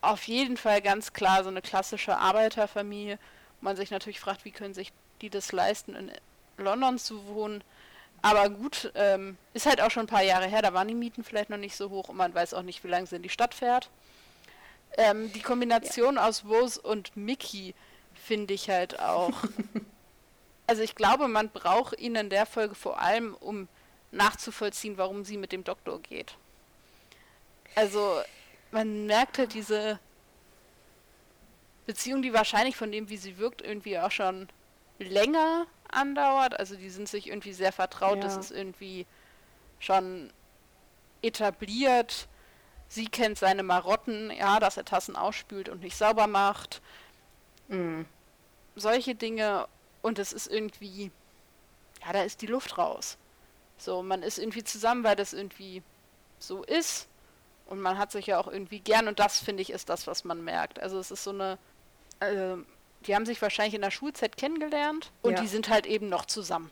[0.00, 3.18] auf jeden Fall ganz klar so eine klassische Arbeiterfamilie.
[3.60, 6.12] Man sich natürlich fragt, wie können sich die das leisten, in
[6.58, 7.64] London zu wohnen.
[8.22, 11.24] Aber gut, ähm, ist halt auch schon ein paar Jahre her, da waren die Mieten
[11.24, 13.28] vielleicht noch nicht so hoch und man weiß auch nicht, wie lange sie in die
[13.28, 13.90] Stadt fährt.
[14.96, 16.26] Ähm, die Kombination ja.
[16.26, 17.74] aus Rose und Mickey
[18.14, 19.32] finde ich halt auch.
[20.66, 23.68] also ich glaube, man braucht ihn in der Folge vor allem, um
[24.10, 26.36] nachzuvollziehen, warum sie mit dem Doktor geht.
[27.74, 28.20] Also,
[28.70, 29.98] man merkt halt diese
[31.86, 34.48] Beziehung, die wahrscheinlich von dem, wie sie wirkt, irgendwie auch schon
[34.98, 36.58] länger andauert.
[36.58, 38.22] Also die sind sich irgendwie sehr vertraut, ja.
[38.22, 39.06] das ist irgendwie
[39.78, 40.32] schon
[41.22, 42.28] etabliert.
[42.88, 46.80] Sie kennt seine Marotten, ja, dass er Tassen ausspült und nicht sauber macht.
[47.68, 48.06] Mhm.
[48.76, 49.66] Solche Dinge.
[50.02, 51.10] Und es ist irgendwie,
[52.04, 53.16] ja, da ist die Luft raus.
[53.78, 55.82] So, man ist irgendwie zusammen, weil das irgendwie
[56.38, 57.08] so ist.
[57.66, 59.08] Und man hat sich ja auch irgendwie gern.
[59.08, 60.80] Und das, finde ich, ist das, was man merkt.
[60.80, 61.58] Also es ist so eine,
[62.20, 62.56] äh,
[63.06, 65.40] die haben sich wahrscheinlich in der Schulzeit kennengelernt und ja.
[65.40, 66.70] die sind halt eben noch zusammen.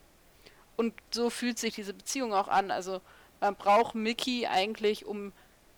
[0.77, 2.71] Und so fühlt sich diese Beziehung auch an.
[2.71, 3.01] Also
[3.41, 5.33] man braucht Mickey eigentlich, um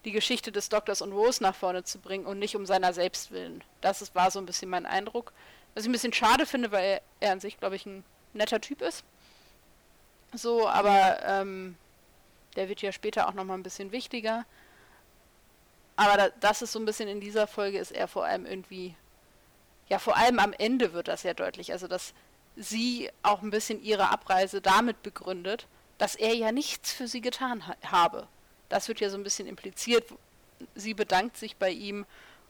[0.05, 3.31] die Geschichte des Doktors und Rose nach vorne zu bringen und nicht um seiner selbst
[3.31, 3.65] willen.
[3.81, 5.33] Das ist, war so ein bisschen mein Eindruck.
[5.75, 8.83] Was ich ein bisschen schade finde, weil er, an sich, glaube ich, ein netter Typ
[8.83, 9.03] ist.
[10.33, 11.77] So, aber ähm,
[12.57, 14.45] der wird ja später auch nochmal ein bisschen wichtiger.
[15.97, 18.95] Aber da, das ist so ein bisschen in dieser Folge, ist er vor allem irgendwie,
[19.89, 21.73] ja, vor allem am Ende wird das ja deutlich.
[21.73, 22.15] Also, dass
[22.57, 25.67] sie auch ein bisschen ihre Abreise damit begründet,
[25.99, 28.27] dass er ja nichts für sie getan ha habe.
[28.69, 30.05] Das wird ja so ein bisschen impliziert.
[30.75, 32.07] Sie bedankt sich bei ihm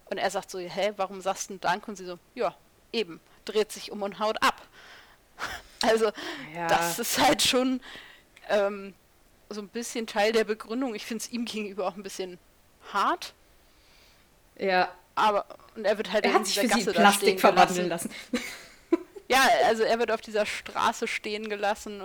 [0.07, 1.88] und er sagt so, hä, warum sagst du Dank?
[1.88, 2.54] Und sie so, ja,
[2.92, 4.62] eben, dreht sich um und haut ab.
[5.83, 6.11] Also,
[6.54, 6.66] ja.
[6.66, 7.78] das ist halt schon
[8.48, 8.94] ähm,
[9.50, 10.94] so ein bisschen Teil der Begründung.
[10.94, 12.38] Ich finde es ihm gegenüber auch ein bisschen
[12.92, 13.33] hart.
[14.59, 14.88] Ja.
[15.14, 18.11] Aber, und er wird halt er in hat sich für Gasse sie Plastik verwandeln lassen.
[19.29, 22.03] ja, also er wird auf dieser Straße stehen gelassen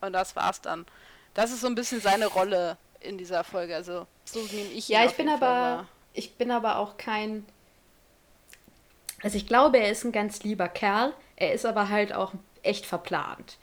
[0.00, 0.86] und das war's dann.
[1.34, 3.74] Das ist so ein bisschen seine Rolle in dieser Folge.
[3.74, 7.44] Also so nehme ich ihn Ja, ich bin aber ich bin aber auch kein
[9.22, 11.12] also ich glaube, er ist ein ganz lieber Kerl.
[11.36, 13.58] Er ist aber halt auch echt verplant.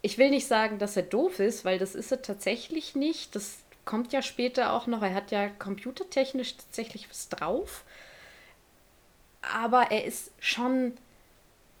[0.00, 3.34] Ich will nicht sagen, dass er doof ist, weil das ist er tatsächlich nicht.
[3.34, 5.02] Das kommt ja später auch noch.
[5.02, 7.84] Er hat ja computertechnisch tatsächlich was drauf.
[9.42, 10.96] Aber er ist schon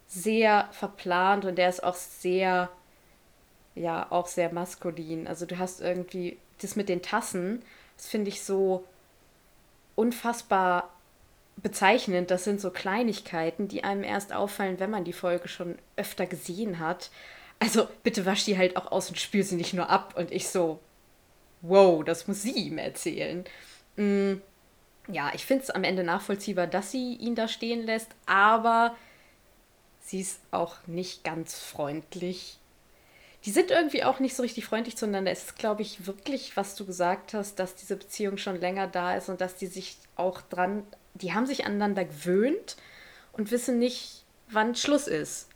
[0.08, 2.70] sehr verplant und er ist auch sehr
[3.74, 5.26] ja auch sehr maskulin.
[5.26, 7.62] Also du hast irgendwie das mit den Tassen,
[7.96, 8.84] das finde ich so
[9.94, 10.90] unfassbar
[11.56, 12.30] bezeichnend.
[12.30, 16.78] Das sind so Kleinigkeiten, die einem erst auffallen, wenn man die Folge schon öfter gesehen
[16.78, 17.10] hat.
[17.58, 20.14] Also bitte wasch die halt auch aus und spül sie nicht nur ab.
[20.16, 20.80] Und ich so,
[21.62, 23.44] wow, das muss sie ihm erzählen.
[23.96, 24.34] Mm,
[25.08, 28.96] ja, ich finde es am Ende nachvollziehbar, dass sie ihn da stehen lässt, aber
[30.00, 32.58] sie ist auch nicht ganz freundlich
[33.44, 35.32] die sind irgendwie auch nicht so richtig freundlich zueinander.
[35.32, 39.16] Es ist, glaube ich, wirklich, was du gesagt hast, dass diese Beziehung schon länger da
[39.16, 42.76] ist und dass die sich auch dran, die haben sich aneinander gewöhnt
[43.32, 45.48] und wissen nicht, wann Schluss ist.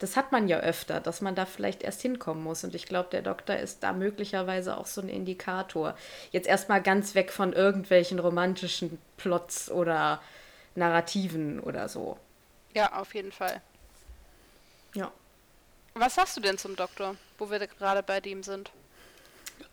[0.00, 2.64] Das hat man ja öfter, dass man da vielleicht erst hinkommen muss.
[2.64, 5.94] Und ich glaube, der Doktor ist da möglicherweise auch so ein Indikator.
[6.32, 10.20] Jetzt erstmal ganz weg von irgendwelchen romantischen Plots oder
[10.74, 12.16] Narrativen oder so.
[12.74, 13.60] Ja, auf jeden Fall.
[14.94, 15.12] Ja.
[15.94, 18.70] Was sagst du denn zum Doktor, wo wir gerade bei dem sind?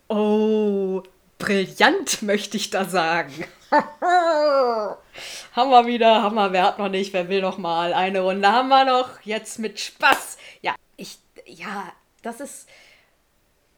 [0.10, 1.04] Oh,
[1.38, 3.46] brillant, möchte ich da sagen.
[5.70, 7.94] wir wieder, wir, wer hat noch nicht, wer will noch mal?
[7.94, 10.38] Eine Runde haben wir noch, jetzt mit Spaß.
[10.62, 12.70] Ja, ich, ja, das ist,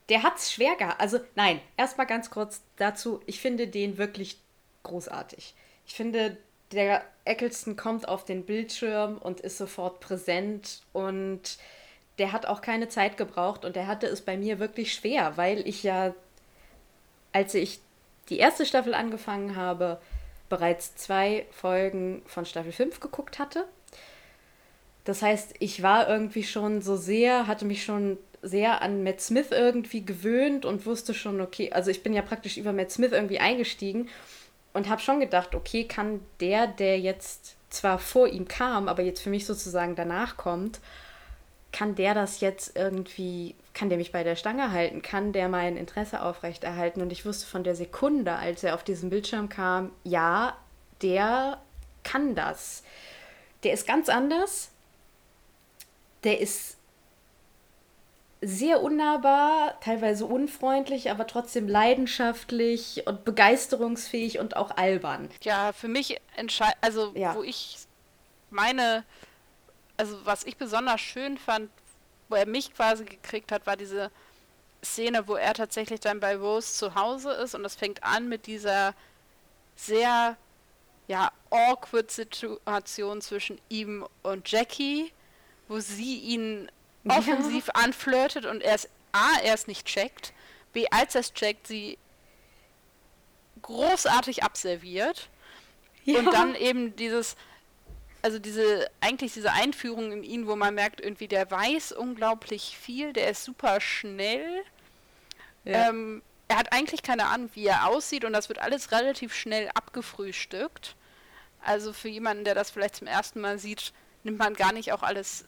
[0.10, 1.02] der hat's schwer gehabt.
[1.02, 4.40] Also, nein, erstmal ganz kurz dazu, ich finde den wirklich
[4.84, 5.56] großartig.
[5.86, 6.38] Ich finde,
[6.72, 11.58] der Eccleston kommt auf den Bildschirm und ist sofort präsent und
[12.20, 15.68] der hat auch keine Zeit gebraucht und der hatte es bei mir wirklich schwer, weil
[15.68, 16.14] ich ja,
[17.32, 17.80] als ich
[18.30, 20.00] die erste Staffel angefangen habe,
[20.50, 23.66] bereits zwei Folgen von Staffel 5 geguckt hatte.
[25.06, 29.48] Das heißt, ich war irgendwie schon so sehr, hatte mich schon sehr an Matt Smith
[29.52, 33.40] irgendwie gewöhnt und wusste schon, okay, also ich bin ja praktisch über Matt Smith irgendwie
[33.40, 34.10] eingestiegen
[34.74, 39.22] und habe schon gedacht, okay, kann der, der jetzt zwar vor ihm kam, aber jetzt
[39.22, 40.80] für mich sozusagen danach kommt,
[41.72, 45.78] kann der das jetzt irgendwie, kann der mich bei der Stange halten, kann der mein
[45.78, 47.02] Interesse aufrechterhalten?
[47.02, 50.58] Und ich wusste von der Sekunde, als er auf diesen Bildschirm kam, ja,
[51.02, 51.62] der
[52.04, 52.84] kann das.
[53.64, 54.72] Der ist ganz anders.
[56.26, 56.76] Der ist
[58.42, 65.30] sehr unnahbar, teilweise unfreundlich, aber trotzdem leidenschaftlich und begeisterungsfähig und auch albern.
[65.42, 67.34] Ja, für mich entscheidet, also ja.
[67.34, 67.78] wo ich
[68.50, 69.06] meine
[69.96, 71.70] also was ich besonders schön fand,
[72.30, 74.12] wo er mich quasi gekriegt hat, war diese
[74.84, 78.48] Szene, wo er tatsächlich dann bei Rose zu Hause ist und das fängt an mit
[78.48, 78.94] dieser
[79.76, 80.38] sehr
[81.08, 85.12] ja awkward Situation zwischen ihm und Jackie,
[85.68, 86.72] wo sie ihn
[87.08, 87.84] offensiv ja.
[87.84, 90.34] anflirtet und er es A, er es nicht checkt,
[90.72, 91.98] B, als er es checkt, sie
[93.62, 95.30] großartig abserviert
[96.06, 96.20] ja.
[96.20, 97.36] und dann eben dieses
[98.22, 103.14] also diese, eigentlich diese Einführung in ihn, wo man merkt, irgendwie, der weiß unglaublich viel,
[103.14, 104.64] der ist super schnell.
[105.64, 105.90] Ja.
[105.90, 109.70] Ähm, er hat eigentlich keine Ahnung, wie er aussieht und das wird alles relativ schnell
[109.74, 110.96] abgefrühstückt.
[111.62, 115.04] Also für jemanden, der das vielleicht zum ersten Mal sieht, nimmt man gar nicht auch
[115.04, 115.46] alles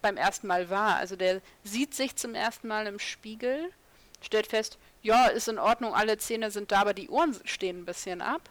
[0.00, 0.96] beim ersten Mal wahr.
[0.96, 3.70] Also der sieht sich zum ersten Mal im Spiegel,
[4.20, 7.84] stellt fest, ja, ist in Ordnung, alle Zähne sind da, aber die Ohren stehen ein
[7.84, 8.48] bisschen ab.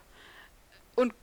[0.94, 1.14] Und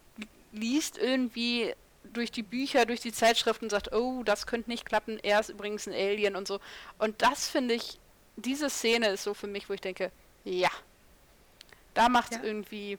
[0.51, 1.73] liest irgendwie
[2.13, 5.87] durch die Bücher, durch die Zeitschriften sagt, oh, das könnte nicht klappen, er ist übrigens
[5.87, 6.59] ein Alien und so.
[6.97, 7.99] Und das finde ich,
[8.35, 10.11] diese Szene ist so für mich, wo ich denke,
[10.43, 10.69] ja,
[11.93, 12.43] da macht es ja.
[12.43, 12.97] irgendwie,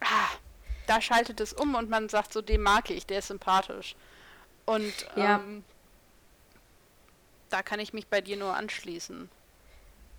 [0.00, 0.28] ah,
[0.86, 3.96] da schaltet es um und man sagt so, den mag ich, der ist sympathisch.
[4.64, 5.36] Und ja.
[5.36, 5.64] ähm,
[7.50, 9.28] da kann ich mich bei dir nur anschließen.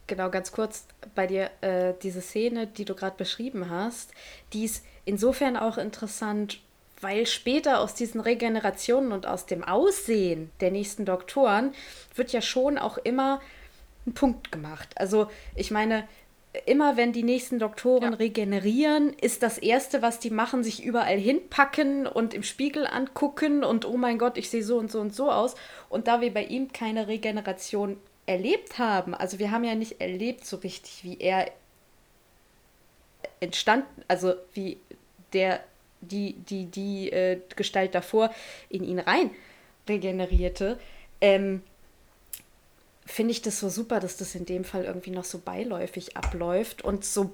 [0.08, 4.12] Genau, ganz kurz bei dir, äh, diese Szene, die du gerade beschrieben hast,
[4.54, 6.62] die ist insofern auch interessant,
[7.02, 11.74] weil später aus diesen Regenerationen und aus dem Aussehen der nächsten Doktoren
[12.16, 13.40] wird ja schon auch immer
[14.06, 14.90] ein Punkt gemacht.
[14.96, 16.08] Also ich meine,
[16.66, 18.18] immer wenn die nächsten Doktoren ja.
[18.18, 23.86] regenerieren, ist das Erste, was die machen, sich überall hinpacken und im Spiegel angucken und
[23.86, 25.56] oh mein Gott, ich sehe so und so und so aus.
[25.90, 30.46] Und da wir bei ihm keine Regeneration erlebt haben, also wir haben ja nicht erlebt
[30.46, 31.52] so richtig, wie er
[33.40, 34.78] entstanden, also wie
[35.34, 35.60] der,
[36.02, 38.34] die, die, die äh, Gestalt davor
[38.70, 39.32] in ihn rein
[39.88, 40.80] regenerierte,
[41.22, 41.64] ähm,
[43.06, 46.82] finde ich das so super, dass das in dem Fall irgendwie noch so beiläufig abläuft
[46.82, 47.34] und so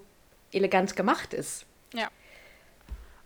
[0.51, 1.65] elegant gemacht ist.
[1.93, 2.09] Ja.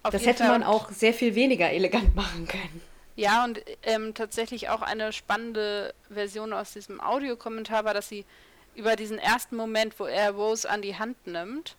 [0.04, 2.82] Auf das hätte man auch sehr viel weniger elegant machen können.
[3.16, 8.26] Ja, und ähm, tatsächlich auch eine spannende Version aus diesem Audiokommentar war, dass sie
[8.76, 11.76] über diesen ersten Moment, wo er Rose an die Hand nimmt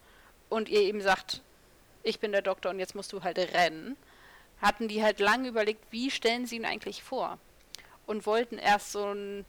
[0.49, 1.43] und ihr eben sagt,
[2.09, 3.97] ich bin der Doktor und jetzt musst du halt rennen,
[4.61, 7.39] hatten die halt lange überlegt, wie stellen sie ihn eigentlich vor?
[8.07, 9.45] Und wollten erst so ein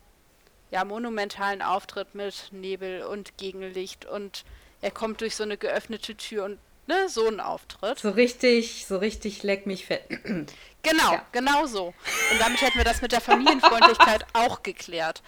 [0.72, 4.44] ja, monumentalen Auftritt mit Nebel und Gegenlicht und
[4.82, 8.00] er kommt durch so eine geöffnete Tür und ne, so ein Auftritt.
[8.00, 10.04] So richtig, so richtig leck mich fett.
[10.82, 11.26] Genau, ja.
[11.34, 11.88] genau so.
[11.88, 15.22] Und damit hätten wir das mit der Familienfreundlichkeit auch geklärt.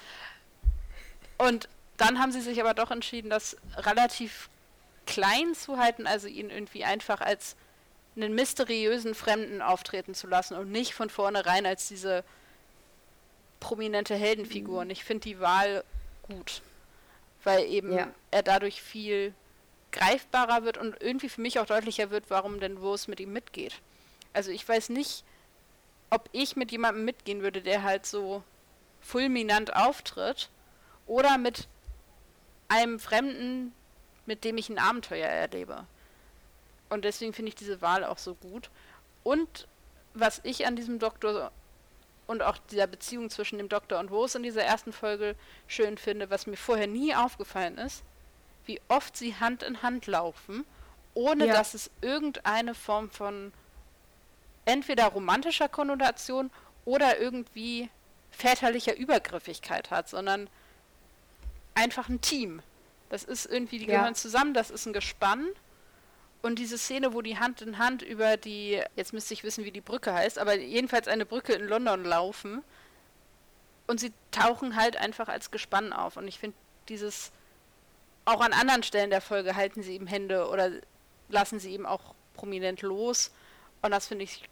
[1.38, 1.68] Und
[1.98, 4.50] dann haben sie sich aber doch entschieden, das relativ
[5.06, 7.56] klein zu halten, also ihn irgendwie einfach als
[8.16, 12.24] einen mysteriösen Fremden auftreten zu lassen und nicht von vornherein als diese
[13.60, 14.76] prominente Heldenfigur.
[14.76, 14.82] Mhm.
[14.82, 15.84] Und ich finde die Wahl
[16.24, 16.62] gut,
[17.44, 18.08] weil eben ja.
[18.32, 19.34] er dadurch viel
[19.92, 23.76] greifbarer wird und irgendwie für mich auch deutlicher wird, warum denn Rose mit ihm mitgeht.
[24.34, 25.24] Also ich weiß nicht,
[26.10, 28.44] ob ich mit jemandem mitgehen würde, der halt so
[29.02, 30.50] fulminant auftritt
[31.08, 31.68] oder mit
[32.68, 33.74] einem Fremden,
[34.32, 35.86] mit dem ich ein Abenteuer erlebe.
[36.90, 38.70] Und deswegen finde ich diese Wahl auch so gut.
[39.24, 39.68] Und
[40.14, 41.52] was ich an diesem Doktor
[42.28, 45.36] und auch dieser Beziehung zwischen dem Doktor und Rose in dieser ersten Folge
[45.68, 48.04] schön finde, was mir vorher nie aufgefallen ist,
[48.66, 50.64] wie oft sie Hand in Hand laufen,
[51.14, 51.54] ohne ja.
[51.54, 53.52] dass es irgendeine Form von
[54.64, 56.52] entweder romantischer Konnotation
[56.86, 57.90] oder irgendwie
[58.30, 60.50] väterlicher Übergriffigkeit hat, sondern
[61.74, 62.62] einfach ein Team.
[63.12, 63.98] Das ist irgendwie, die ja.
[63.98, 65.46] gehören zusammen, das ist ein Gespann
[66.42, 69.72] und diese Szene, wo die Hand in Hand über die, jetzt müsste ich wissen, wie
[69.72, 72.64] die Brücke heißt, aber jedenfalls eine Brücke in London laufen.
[73.88, 76.18] Und sie tauchen halt einfach als Gespann auf.
[76.18, 76.58] Und ich finde
[76.90, 77.32] dieses,
[78.26, 80.72] auch an anderen Stellen der Folge halten sie ihm Hände oder
[81.30, 83.32] lassen sie ihm auch prominent los.
[83.84, 84.44] Und das finde ich,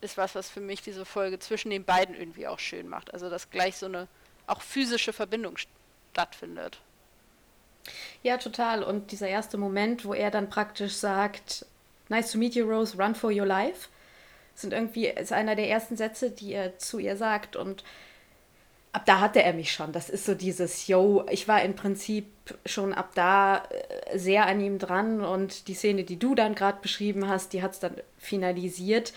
[0.00, 3.12] ist was, was für mich diese Folge zwischen den beiden irgendwie auch schön macht.
[3.14, 4.06] Also, dass gleich so eine
[4.46, 5.56] auch physische Verbindung
[6.12, 6.80] stattfindet.
[8.22, 8.82] Ja, total.
[8.82, 11.66] Und dieser erste Moment, wo er dann praktisch sagt,
[12.08, 13.88] Nice to meet you, Rose, run for your life,
[14.54, 17.56] sind irgendwie, ist einer der ersten Sätze, die er zu ihr sagt.
[17.56, 17.84] Und
[18.92, 19.92] ab da hatte er mich schon.
[19.92, 22.26] Das ist so dieses, yo, ich war im Prinzip
[22.66, 25.22] schon ab da äh, sehr an ihm dran.
[25.22, 29.12] Und die Szene, die du dann gerade beschrieben hast, die hat es dann finalisiert.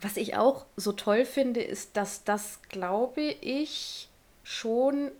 [0.00, 4.08] Was ich auch so toll finde, ist, dass das, glaube ich,
[4.42, 5.10] schon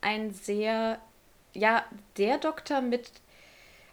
[0.00, 1.00] ein sehr
[1.54, 1.84] ja,
[2.16, 3.10] der Doktor mit.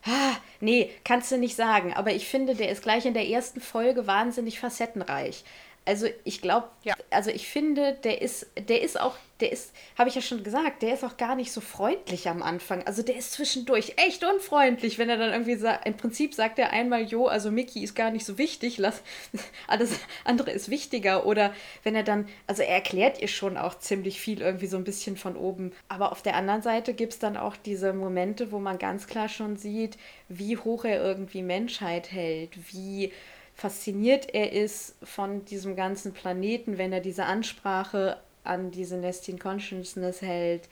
[0.06, 1.94] Ah, nee, kannst du nicht sagen.
[1.94, 5.44] Aber ich finde, der ist gleich in der ersten Folge wahnsinnig facettenreich.
[5.90, 6.94] Also ich glaube, ja.
[7.10, 10.84] also ich finde, der ist, der ist auch, der ist, habe ich ja schon gesagt,
[10.84, 12.86] der ist auch gar nicht so freundlich am Anfang.
[12.86, 16.74] Also der ist zwischendurch echt unfreundlich, wenn er dann irgendwie sagt, im Prinzip sagt er
[16.74, 19.02] einmal, jo, also Mickey ist gar nicht so wichtig, lass,
[19.68, 21.26] alles andere ist wichtiger.
[21.26, 24.84] Oder wenn er dann, also er erklärt ihr schon auch ziemlich viel irgendwie so ein
[24.84, 25.72] bisschen von oben.
[25.88, 29.28] Aber auf der anderen Seite gibt es dann auch diese Momente, wo man ganz klar
[29.28, 29.98] schon sieht,
[30.28, 33.12] wie hoch er irgendwie Menschheit hält, wie
[33.60, 40.22] fasziniert er ist von diesem ganzen Planeten, wenn er diese Ansprache an diese Nestin Consciousness
[40.22, 40.70] hält.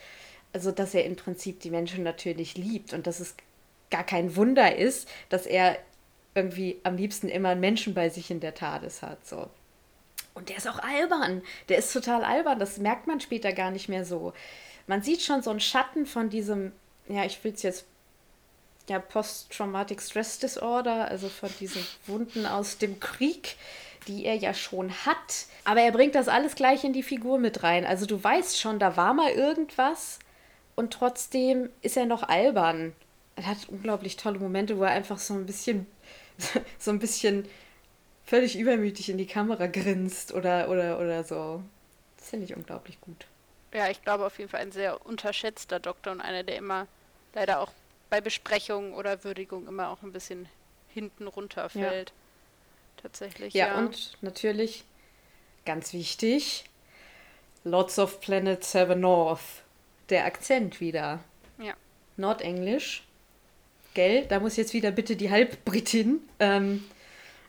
[0.54, 3.36] Also, dass er im Prinzip die Menschen natürlich liebt und dass es
[3.91, 5.78] gar kein Wunder ist, dass er
[6.34, 9.26] irgendwie am liebsten immer einen Menschen bei sich in der TARDIS hat.
[9.28, 9.50] So.
[10.34, 11.41] Und der ist auch albern.
[11.67, 12.60] Der ist total albern.
[12.60, 14.34] Das merkt man später gar nicht mehr so.
[14.86, 16.71] Man sieht schon so einen Schatten von diesem,
[17.10, 17.86] ja, ich will es jetzt,
[18.89, 23.58] ja, Post-Traumatic Stress Disorder, also von diesen Wunden aus dem Krieg,
[24.08, 25.47] die er ja schon hat.
[25.65, 27.86] Aber er bringt das alles gleich in die Figur mit rein.
[27.86, 30.19] Also du weißt schon, da war mal irgendwas
[30.76, 32.93] und trotzdem ist er noch albern.
[33.36, 35.86] Er hat unglaublich tolle Momente, wo er einfach so ein bisschen,
[36.80, 37.47] so ein bisschen
[38.26, 41.62] völlig übermütig in die Kamera grinst oder, oder, oder so.
[42.17, 43.26] Das finde ich unglaublich gut.
[43.73, 46.88] Ja, ich glaube auf jeden Fall ein sehr unterschätzter Doktor und einer, der immer
[47.34, 47.71] leider auch
[48.10, 50.48] bei Besprechungen oder Würdigung immer auch ein bisschen
[50.89, 52.10] hinten runterfällt.
[52.10, 53.02] Ja.
[53.02, 53.54] Tatsächlich.
[53.54, 54.84] Ja, ja, und natürlich,
[55.65, 56.65] ganz wichtig,
[57.63, 59.63] Lots of Planet Seven North.
[60.10, 61.20] Der Akzent wieder.
[61.58, 61.74] Ja.
[62.15, 63.04] Nordenglisch.
[63.93, 64.26] Gell?
[64.28, 66.86] Da muss jetzt wieder bitte die Halbbritin ähm,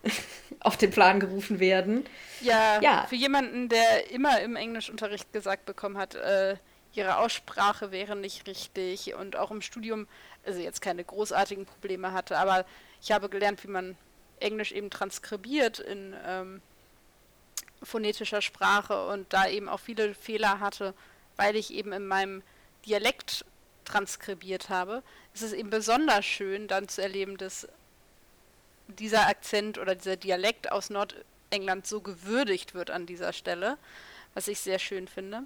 [0.61, 2.05] auf den Plan gerufen werden.
[2.41, 6.57] Ja, ja, für jemanden, der immer im Englischunterricht gesagt bekommen hat, äh,
[6.95, 10.07] ihre Aussprache wäre nicht richtig und auch im Studium,
[10.45, 12.65] also jetzt keine großartigen Probleme hatte, aber
[13.01, 13.97] ich habe gelernt, wie man
[14.41, 16.63] Englisch eben transkribiert in ähm,
[17.83, 20.95] phonetischer Sprache und da eben auch viele Fehler hatte,
[21.37, 22.43] weil ich eben in meinem
[22.87, 23.45] Dialekt
[23.85, 25.03] transkribiert habe.
[25.35, 27.69] Es ist eben besonders schön, dann zu erleben, dass
[28.89, 33.79] dieser Akzent oder dieser Dialekt aus Nordengland so gewürdigt wird an dieser Stelle,
[34.35, 35.39] was ich sehr schön finde.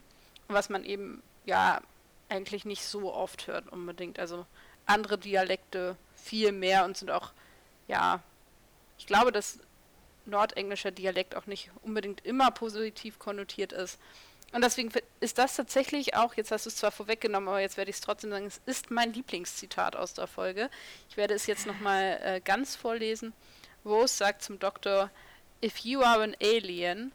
[0.48, 1.81] Und was man eben ja
[2.28, 4.18] eigentlich nicht so oft hört unbedingt.
[4.18, 4.46] Also
[4.87, 7.33] andere Dialekte viel mehr und sind auch,
[7.88, 8.20] ja,
[8.98, 9.59] ich glaube, dass
[10.24, 13.98] nordenglischer Dialekt auch nicht unbedingt immer positiv konnotiert ist.
[14.52, 17.90] Und deswegen ist das tatsächlich auch, jetzt hast du es zwar vorweggenommen, aber jetzt werde
[17.90, 20.68] ich es trotzdem sagen, es ist mein Lieblingszitat aus der Folge.
[21.09, 23.33] Ich werde es jetzt nochmal äh, ganz vorlesen.
[23.85, 25.11] Rose sagt zum Doktor,
[25.64, 27.12] If you are an alien,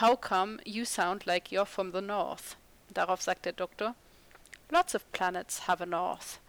[0.00, 2.56] how come you sound like you're from the North?
[2.90, 3.94] Darauf sagt der Doktor,
[4.70, 6.40] Lots of planets have a North.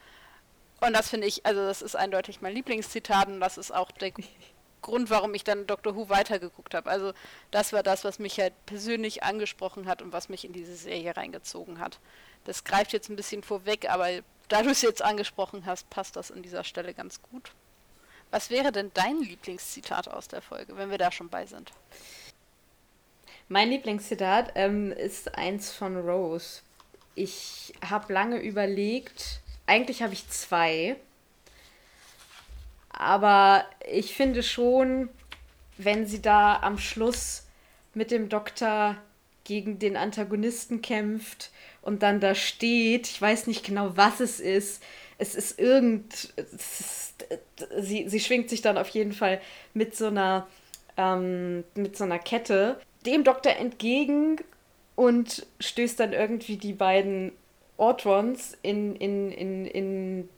[0.80, 4.12] Und das finde ich, also das ist eindeutig mein Lieblingszitat und das ist auch der
[4.82, 6.90] Grund, warum ich dann Doctor Who weitergeguckt habe.
[6.90, 7.14] Also
[7.52, 11.16] das war das, was mich halt persönlich angesprochen hat und was mich in diese Serie
[11.16, 12.00] reingezogen hat.
[12.46, 14.08] Das greift jetzt ein bisschen vorweg, aber
[14.48, 17.52] da du es jetzt angesprochen hast, passt das an dieser Stelle ganz gut.
[18.32, 21.72] Was wäre denn dein Lieblingszitat aus der Folge, wenn wir da schon bei sind?
[23.52, 26.62] Mein Lieblingszitat ähm, ist eins von Rose.
[27.16, 30.96] Ich habe lange überlegt, eigentlich habe ich zwei.
[32.92, 35.10] Aber ich finde schon,
[35.78, 37.46] wenn sie da am Schluss
[37.94, 38.96] mit dem Doktor
[39.44, 44.82] gegen den Antagonisten kämpft und dann da steht, ich weiß nicht genau, was es ist.
[45.18, 46.34] Es ist irgend.
[46.38, 47.26] Es ist,
[47.80, 49.42] sie, sie schwingt sich dann auf jeden Fall
[49.74, 50.48] mit so einer,
[50.96, 54.38] ähm, mit so einer Kette dem Doktor entgegen
[54.96, 57.32] und stößt dann irgendwie die beiden
[57.78, 60.30] Ortrons in, in, in, in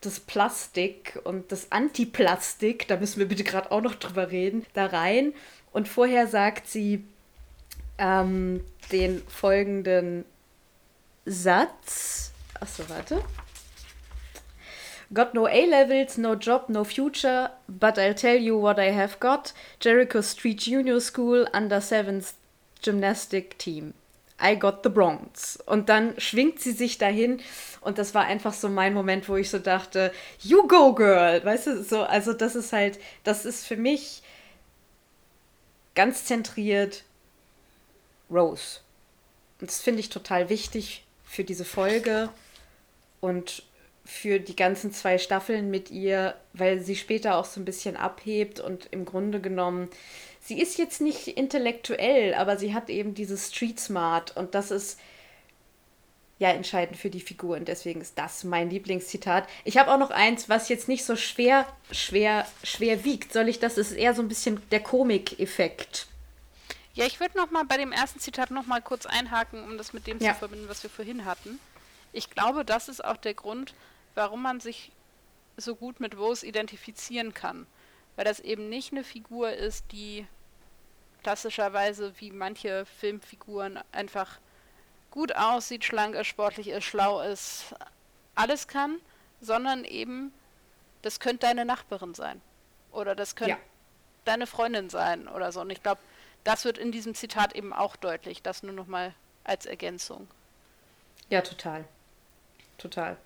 [0.00, 4.86] das Plastik und das Antiplastik, da müssen wir bitte gerade auch noch drüber reden, da
[4.86, 5.34] rein.
[5.72, 7.04] Und vorher sagt sie
[7.98, 10.24] ähm, den folgenden
[11.26, 12.32] Satz.
[12.58, 13.22] Achso, warte.
[15.12, 19.52] Got no A-Levels, no job, no future, but I'll tell you what I have got.
[19.80, 22.34] Jericho Street Junior School under 7th
[22.80, 23.94] Gymnastic Team.
[24.40, 25.58] I got the Bronx.
[25.66, 27.40] Und dann schwingt sie sich dahin
[27.80, 31.66] und das war einfach so mein Moment, wo ich so dachte, you go girl, weißt
[31.66, 34.22] du, so, also das ist halt, das ist für mich
[35.94, 37.04] ganz zentriert
[38.30, 38.80] Rose.
[39.60, 42.30] Und das finde ich total wichtig für diese Folge
[43.20, 43.62] und
[44.10, 48.58] für die ganzen zwei Staffeln mit ihr, weil sie später auch so ein bisschen abhebt
[48.58, 49.88] und im Grunde genommen
[50.40, 54.98] sie ist jetzt nicht intellektuell, aber sie hat eben dieses Street Smart und das ist
[56.38, 59.46] ja entscheidend für die Figur und deswegen ist das mein Lieblingszitat.
[59.64, 63.32] Ich habe auch noch eins, was jetzt nicht so schwer, schwer, schwer wiegt.
[63.32, 63.78] Soll ich das?
[63.78, 66.06] ist eher so ein bisschen der Komik-Effekt.
[66.94, 69.92] Ja, ich würde noch mal bei dem ersten Zitat noch mal kurz einhaken, um das
[69.92, 70.32] mit dem ja.
[70.32, 71.60] zu verbinden, was wir vorhin hatten.
[72.12, 73.74] Ich glaube, das ist auch der Grund,
[74.14, 74.92] warum man sich
[75.56, 77.66] so gut mit Rose identifizieren kann
[78.20, 80.26] weil das eben nicht eine Figur ist, die
[81.22, 84.38] klassischerweise wie manche Filmfiguren einfach
[85.10, 87.74] gut aussieht, schlank ist, sportlich ist, schlau ist,
[88.34, 89.00] alles kann,
[89.40, 90.34] sondern eben,
[91.00, 92.42] das könnte deine Nachbarin sein.
[92.92, 93.58] Oder das könnte, ja.
[94.26, 95.62] deine Freundin sein oder so.
[95.62, 96.02] Und ich glaube,
[96.44, 98.42] das wird in diesem Zitat eben auch deutlich.
[98.42, 100.28] Das nur noch mal als Ergänzung.
[101.30, 101.86] Ja, total.
[102.76, 103.16] Total.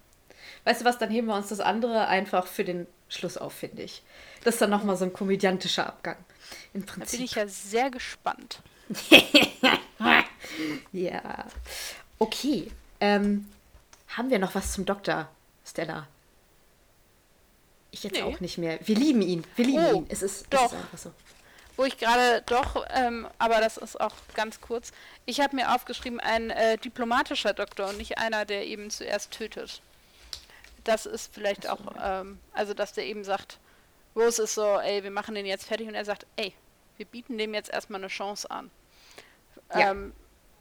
[0.65, 3.83] Weißt du was, dann heben wir uns das andere einfach für den Schluss auf, finde
[3.83, 4.03] ich.
[4.43, 6.17] Das ist dann nochmal so ein komödiantischer Abgang.
[6.73, 7.11] Im Prinzip.
[7.11, 8.61] Da bin ich ja sehr gespannt.
[10.93, 11.47] ja.
[12.19, 12.71] Okay.
[13.01, 13.49] Ähm,
[14.09, 15.29] haben wir noch was zum Doktor,
[15.65, 16.07] Stella?
[17.91, 18.23] Ich jetzt nee.
[18.23, 18.79] auch nicht mehr.
[18.85, 19.45] Wir lieben ihn.
[19.57, 20.07] Wir lieben oh, ihn.
[20.09, 20.67] Es ist, doch.
[20.67, 21.13] Es ist einfach so.
[21.77, 24.93] Wo ich gerade doch, ähm, aber das ist auch ganz kurz.
[25.27, 29.81] Ich habe mir aufgeschrieben, ein äh, diplomatischer Doktor und nicht einer, der eben zuerst tötet.
[30.85, 33.59] Das ist vielleicht auch, ähm, also dass der eben sagt,
[34.15, 36.55] Rose ist so, ey, wir machen den jetzt fertig und er sagt, ey,
[36.97, 38.71] wir bieten dem jetzt erstmal eine Chance an.
[39.73, 39.91] Ja.
[39.91, 40.13] Ähm,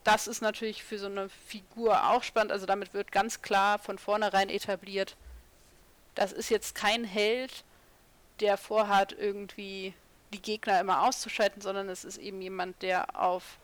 [0.03, 2.51] das ist natürlich für so eine Figur auch spannend.
[2.51, 5.15] Also damit wird ganz klar von vornherein etabliert,
[6.15, 7.63] das ist jetzt kein Held,
[8.39, 9.93] der vorhat, irgendwie
[10.33, 13.57] die Gegner immer auszuschalten, sondern es ist eben jemand, der auf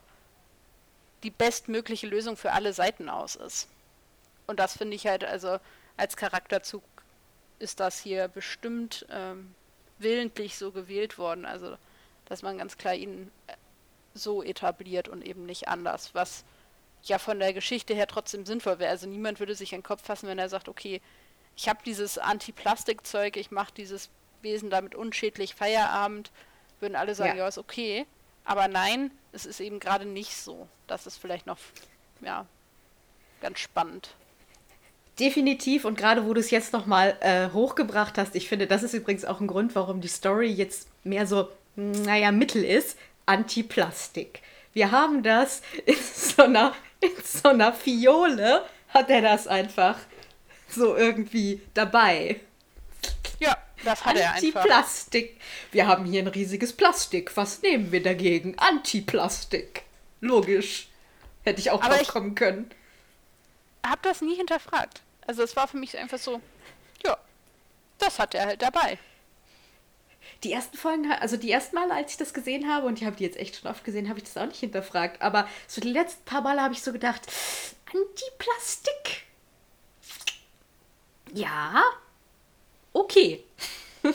[1.24, 3.68] die bestmögliche Lösung für alle Seiten aus ist.
[4.48, 5.60] Und das finde ich halt, also
[6.00, 6.84] als Charakterzug
[7.60, 9.54] ist das hier bestimmt ähm,
[9.98, 11.46] willentlich so gewählt worden.
[11.46, 11.78] Also,
[12.26, 13.54] dass man ganz klar ihn äh,
[14.14, 16.46] so etabliert und eben nicht anders, was
[17.04, 18.92] ja von der Geschichte her trotzdem sinnvoll wäre.
[18.92, 21.02] Also niemand würde sich an den Kopf fassen, wenn er sagt, okay,
[21.56, 24.10] ich habe dieses Anti-Plastik-Zeug, ich mache dieses
[24.42, 26.32] Wesen damit unschädlich, Feierabend,
[26.80, 28.06] würden alle sagen, ja, ja ist okay.
[28.46, 30.68] Aber nein, es ist eben gerade nicht so.
[30.88, 31.58] Das ist vielleicht noch,
[32.22, 32.46] ja,
[33.42, 34.16] ganz spannend.
[35.20, 38.94] Definitiv und gerade wo du es jetzt nochmal äh, hochgebracht hast, ich finde, das ist
[38.94, 44.42] übrigens auch ein Grund, warum die Story jetzt mehr so, naja, Mittel ist, Anti-Plastik.
[44.74, 49.98] Wir haben das in so einer, in so einer Fiole, hat er das einfach
[50.70, 52.40] so irgendwie dabei.
[53.40, 54.62] Ja, das hat er einfach.
[54.62, 55.40] Anti-Plastik.
[55.72, 57.36] Wir haben hier ein riesiges Plastik.
[57.36, 58.58] Was nehmen wir dagegen?
[58.58, 59.84] Anti-Plastik.
[60.22, 60.90] Logisch.
[61.44, 62.70] Hätte ich auch Aber drauf kommen können.
[63.86, 65.02] Hab das nie hinterfragt.
[65.30, 66.42] Also es war für mich einfach so,
[67.06, 67.16] ja,
[68.00, 68.98] das hat er halt dabei.
[70.42, 73.16] Die ersten Folgen, also die ersten Male, als ich das gesehen habe, und ich habe
[73.16, 75.22] die jetzt echt schon oft gesehen, habe ich das auch nicht hinterfragt.
[75.22, 77.22] Aber so die letzten paar Male habe ich so gedacht,
[77.94, 79.28] Antiplastik.
[81.36, 81.84] Ja,
[82.94, 83.44] okay.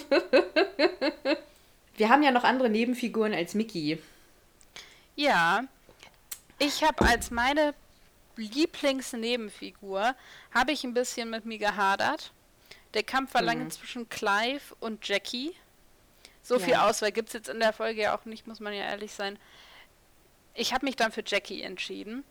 [1.97, 4.03] Wir haben ja noch andere Nebenfiguren als Mickey.
[5.15, 5.63] Ja,
[6.59, 7.73] ich habe als meine
[8.37, 10.15] Lieblingsnebenfigur
[10.53, 12.33] habe ich ein bisschen mit mir gehadert.
[12.95, 13.47] Der Kampf war mhm.
[13.47, 15.55] lange zwischen Clive und Jackie.
[16.43, 16.61] So ja.
[16.61, 19.13] viel Auswahl gibt es jetzt in der Folge ja auch nicht, muss man ja ehrlich
[19.13, 19.39] sein.
[20.55, 22.25] Ich habe mich dann für Jackie entschieden.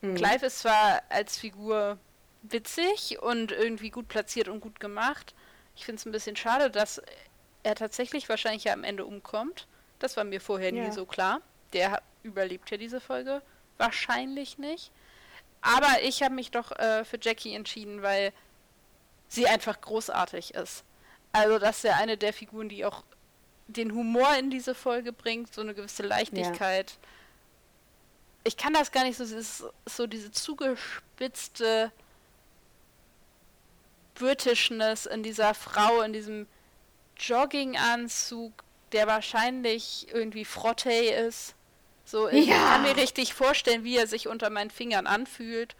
[0.00, 0.14] Mhm.
[0.14, 1.98] Clive ist zwar als Figur
[2.42, 5.34] witzig und irgendwie gut platziert und gut gemacht.
[5.76, 7.02] Ich finde es ein bisschen schade, dass
[7.62, 9.66] er tatsächlich wahrscheinlich ja am Ende umkommt.
[9.98, 10.84] Das war mir vorher ja.
[10.84, 11.40] nie so klar.
[11.72, 13.42] Der überlebt ja diese Folge
[13.78, 14.90] wahrscheinlich nicht.
[15.62, 18.32] Aber ich habe mich doch äh, für Jackie entschieden, weil
[19.28, 20.84] sie einfach großartig ist.
[21.32, 23.04] Also das ist ja eine der Figuren, die auch
[23.68, 26.90] den Humor in diese Folge bringt, so eine gewisse Leichtigkeit.
[26.90, 27.08] Ja.
[28.44, 31.92] Ich kann das gar nicht so, ist so diese zugespitzte
[34.14, 36.46] Britishness in dieser Frau, in diesem
[37.16, 41.54] Jogginganzug, der wahrscheinlich irgendwie Frotte ist.
[42.10, 42.56] So, ich ja.
[42.56, 45.76] kann mir richtig vorstellen, wie er sich unter meinen Fingern anfühlt.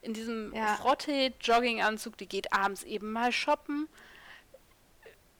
[0.00, 0.76] In diesem ja.
[0.76, 3.88] Frotte-Jogginganzug, die geht abends eben mal shoppen.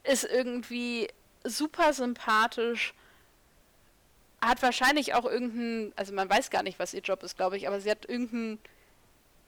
[0.02, 1.08] Ist irgendwie
[1.44, 2.92] super sympathisch.
[4.40, 7.68] Hat wahrscheinlich auch irgendeinen, also man weiß gar nicht, was ihr Job ist, glaube ich,
[7.68, 8.58] aber sie hat irgendeinen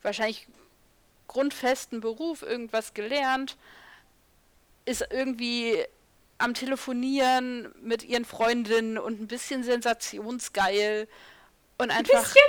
[0.03, 0.47] wahrscheinlich
[1.27, 3.57] grundfesten Beruf, irgendwas gelernt,
[4.85, 5.85] ist irgendwie
[6.39, 11.09] am Telefonieren mit ihren Freundinnen und ein bisschen sensationsgeil
[11.79, 12.15] und einfach.
[12.15, 12.43] Ein bisschen?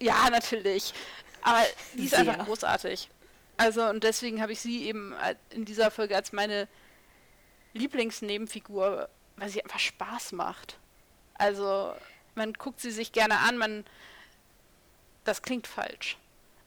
[0.00, 0.92] Ja, natürlich.
[1.42, 1.62] Aber
[1.94, 3.08] die ist einfach großartig.
[3.56, 5.14] Also, und deswegen habe ich sie eben
[5.50, 6.68] in dieser Folge als meine
[7.72, 10.78] Lieblingsnebenfigur, weil sie einfach Spaß macht.
[11.34, 11.94] Also,
[12.34, 13.84] man guckt sie sich gerne an, man.
[15.24, 16.18] Das klingt falsch.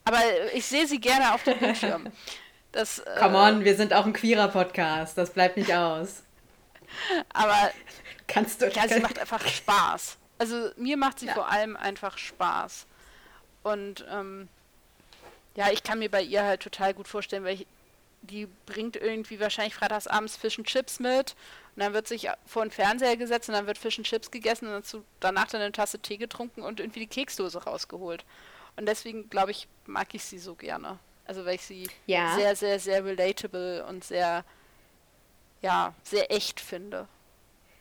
[0.06, 0.20] Aber
[0.54, 2.12] ich sehe sie gerne auf dem Bildschirm.
[2.72, 5.18] Das, Come äh, on, wir sind auch ein queerer Podcast.
[5.18, 6.22] Das bleibt nicht aus.
[7.34, 7.72] Aber
[8.28, 8.70] kannst du.
[8.70, 10.18] Ja, sie macht einfach Spaß.
[10.38, 11.34] Also mir macht sie ja.
[11.34, 12.86] vor allem einfach Spaß.
[13.64, 14.48] Und ähm,
[15.56, 17.68] ja, ich kann mir bei ihr halt total gut vorstellen, weil ich,
[18.22, 21.36] die bringt irgendwie wahrscheinlich freitags abends Fish und Chips mit
[21.76, 24.68] und dann wird sich vor den Fernseher gesetzt und dann wird Fish und Chips gegessen
[24.68, 28.24] und dazu, danach dann eine Tasse Tee getrunken und irgendwie die Keksdose rausgeholt.
[28.78, 31.00] Und deswegen, glaube ich, mag ich sie so gerne.
[31.26, 32.36] Also weil ich sie ja.
[32.36, 34.44] sehr, sehr, sehr relatable und sehr
[35.62, 37.08] ja, sehr echt finde.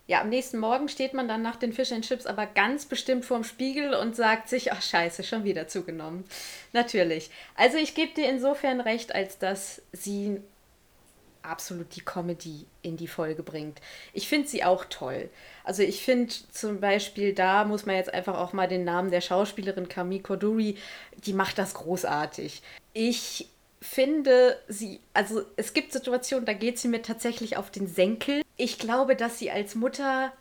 [0.09, 3.27] ja, am nächsten Morgen steht man dann nach den Fish and Chips aber ganz bestimmt
[3.27, 6.25] vorm Spiegel und sagt sich, ach scheiße, schon wieder zugenommen.
[6.73, 7.31] Natürlich.
[7.55, 10.41] Also ich gebe dir insofern recht, als dass sie
[11.43, 13.81] absolut die Comedy in die Folge bringt.
[14.13, 15.29] Ich finde sie auch toll.
[15.63, 19.21] Also ich finde zum Beispiel, da muss man jetzt einfach auch mal den Namen der
[19.21, 20.77] Schauspielerin Camille Corduri,
[21.25, 22.63] die macht das großartig.
[22.95, 23.49] Ich
[23.81, 28.43] finde sie, also es gibt Situationen, da geht sie mir tatsächlich auf den Senkel.
[28.57, 30.33] Ich glaube, dass sie als Mutter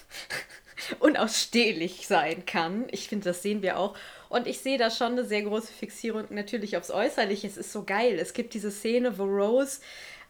[1.00, 2.86] unausstehlich sein kann.
[2.90, 3.96] Ich finde, das sehen wir auch.
[4.28, 7.46] Und ich sehe da schon eine sehr große Fixierung natürlich aufs Äußerliche.
[7.46, 8.18] Es ist so geil.
[8.18, 9.80] Es gibt diese Szene, wo Rose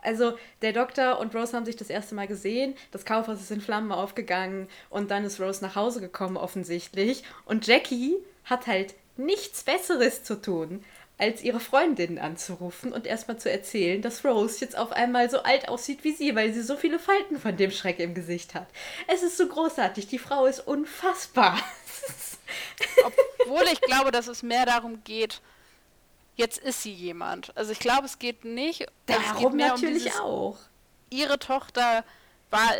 [0.06, 3.60] also der Doktor und Rose haben sich das erste Mal gesehen, das Kaufhaus ist in
[3.60, 8.14] Flammen aufgegangen und dann ist Rose nach Hause gekommen offensichtlich und Jackie
[8.44, 10.84] hat halt nichts Besseres zu tun,
[11.18, 15.68] als ihre Freundinnen anzurufen und erstmal zu erzählen, dass Rose jetzt auf einmal so alt
[15.68, 18.66] aussieht wie sie, weil sie so viele Falten von dem Schreck im Gesicht hat.
[19.06, 21.58] Es ist so großartig, die Frau ist unfassbar.
[23.40, 25.40] Obwohl ich glaube, dass es mehr darum geht,
[26.36, 27.56] jetzt ist sie jemand.
[27.56, 28.86] Also ich glaube, es geht nicht.
[29.06, 30.58] Darum geht natürlich um dieses, auch.
[31.08, 32.04] Ihre Tochter
[32.50, 32.74] war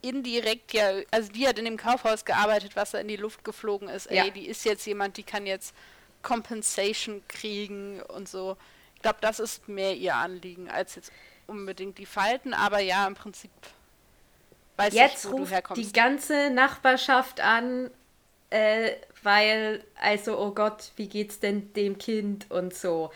[0.00, 3.88] indirekt ja, also die hat in dem Kaufhaus gearbeitet, was da in die Luft geflogen
[3.88, 4.10] ist.
[4.10, 4.24] Ja.
[4.24, 5.74] Ey, die ist jetzt jemand, die kann jetzt
[6.24, 8.56] Compensation kriegen und so.
[8.96, 11.12] Ich glaube, das ist mehr ihr Anliegen als jetzt
[11.46, 13.50] unbedingt die Falten, aber ja, im Prinzip
[14.76, 15.82] weiß jetzt ich, wo ruft du herkommst.
[15.82, 17.90] die ganze Nachbarschaft an,
[18.50, 23.10] äh, weil, also, oh Gott, wie geht's denn dem Kind und so.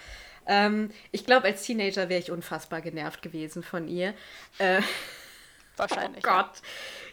[0.47, 4.15] Ähm, ich glaube, als Teenager wäre ich unfassbar genervt gewesen von ihr.
[4.59, 4.81] Äh,
[5.77, 6.25] Wahrscheinlich.
[6.27, 6.63] Oh Gott.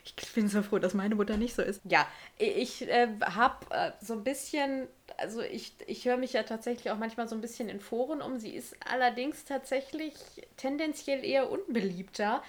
[0.04, 1.82] Ich bin so froh, dass meine Mutter nicht so ist.
[1.84, 4.88] Ja, ich äh, habe äh, so ein bisschen,
[5.18, 8.40] also ich, ich höre mich ja tatsächlich auch manchmal so ein bisschen in Foren um.
[8.40, 10.14] Sie ist allerdings tatsächlich
[10.58, 12.44] tendenziell eher unbeliebter.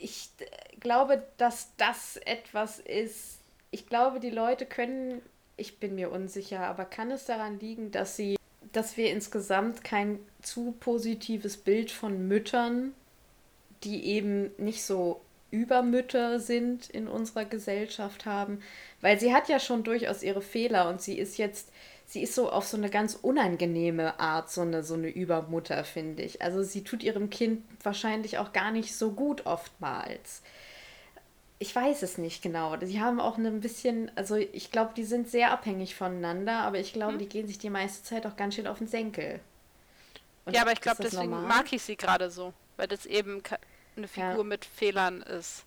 [0.00, 0.30] Ich
[0.80, 3.38] glaube, dass das etwas ist.
[3.70, 5.20] Ich glaube, die Leute können,
[5.56, 8.36] ich bin mir unsicher, aber kann es daran liegen, dass sie,
[8.72, 12.94] dass wir insgesamt kein zu positives Bild von Müttern,
[13.84, 15.20] die eben nicht so
[15.50, 18.60] Übermütter sind in unserer Gesellschaft haben,
[19.00, 21.70] weil sie hat ja schon durchaus ihre Fehler und sie ist jetzt,
[22.06, 26.22] sie ist so auf so eine ganz unangenehme Art so eine, so eine Übermutter, finde
[26.22, 26.42] ich.
[26.42, 30.42] Also sie tut ihrem Kind wahrscheinlich auch gar nicht so gut oftmals.
[31.58, 32.74] Ich weiß es nicht genau.
[32.80, 36.92] Sie haben auch ein bisschen, also ich glaube, die sind sehr abhängig voneinander, aber ich
[36.92, 37.18] glaube, hm.
[37.18, 39.40] die gehen sich die meiste Zeit auch ganz schön auf den Senkel.
[40.46, 41.48] Und ja, aber ich glaube, deswegen normal?
[41.48, 43.42] mag ich sie gerade so, weil das eben
[44.00, 44.44] eine Figur ja.
[44.44, 45.64] mit Fehlern ist.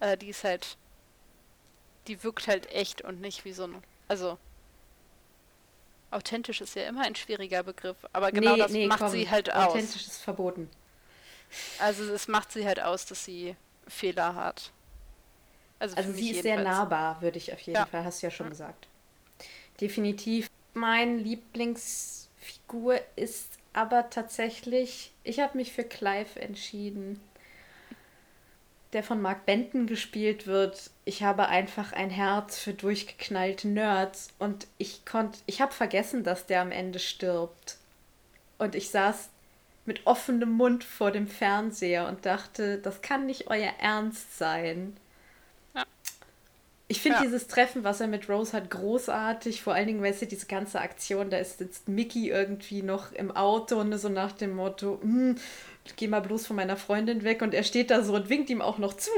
[0.00, 0.76] Äh, die ist halt.
[2.06, 3.82] Die wirkt halt echt und nicht wie so ein.
[4.08, 4.38] Also.
[6.12, 9.30] Authentisch ist ja immer ein schwieriger Begriff, aber genau nee, das nee, macht komm, sie
[9.30, 9.68] halt aus.
[9.68, 10.68] Authentisch ist verboten.
[11.78, 13.54] Also es macht sie halt aus, dass sie
[13.86, 14.72] Fehler hat.
[15.78, 17.86] Also, also sie ist sehr nahbar, würde ich auf jeden ja.
[17.86, 18.50] Fall, hast du ja schon ja.
[18.50, 18.88] gesagt.
[19.80, 20.50] Definitiv.
[20.74, 27.20] Mein Lieblingsfigur ist aber tatsächlich, ich habe mich für Clive entschieden
[28.92, 30.90] der von Mark Benton gespielt wird.
[31.04, 36.46] Ich habe einfach ein Herz für durchgeknallte Nerds und ich konnte, ich habe vergessen, dass
[36.46, 37.76] der am Ende stirbt.
[38.58, 39.30] Und ich saß
[39.86, 44.96] mit offenem Mund vor dem Fernseher und dachte, das kann nicht euer Ernst sein.
[45.74, 45.84] Ja.
[46.86, 47.24] Ich finde ja.
[47.24, 49.62] dieses Treffen, was er mit Rose hat, großartig.
[49.62, 53.34] Vor allen Dingen, weißt du, diese ganze Aktion, da ist jetzt Mickey irgendwie noch im
[53.34, 55.36] Auto und so nach dem Motto, hm,
[55.96, 58.62] geh mal bloß von meiner Freundin weg und er steht da so und winkt ihm
[58.62, 59.10] auch noch zu,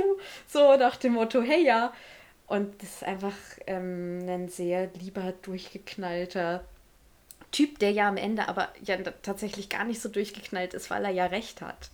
[0.47, 1.93] so nach dem Motto, hey ja.
[2.47, 3.35] Und das ist einfach
[3.67, 6.65] ähm, ein sehr lieber, durchgeknallter
[7.51, 11.11] Typ, der ja am Ende aber ja tatsächlich gar nicht so durchgeknallt ist, weil er
[11.11, 11.91] ja recht hat.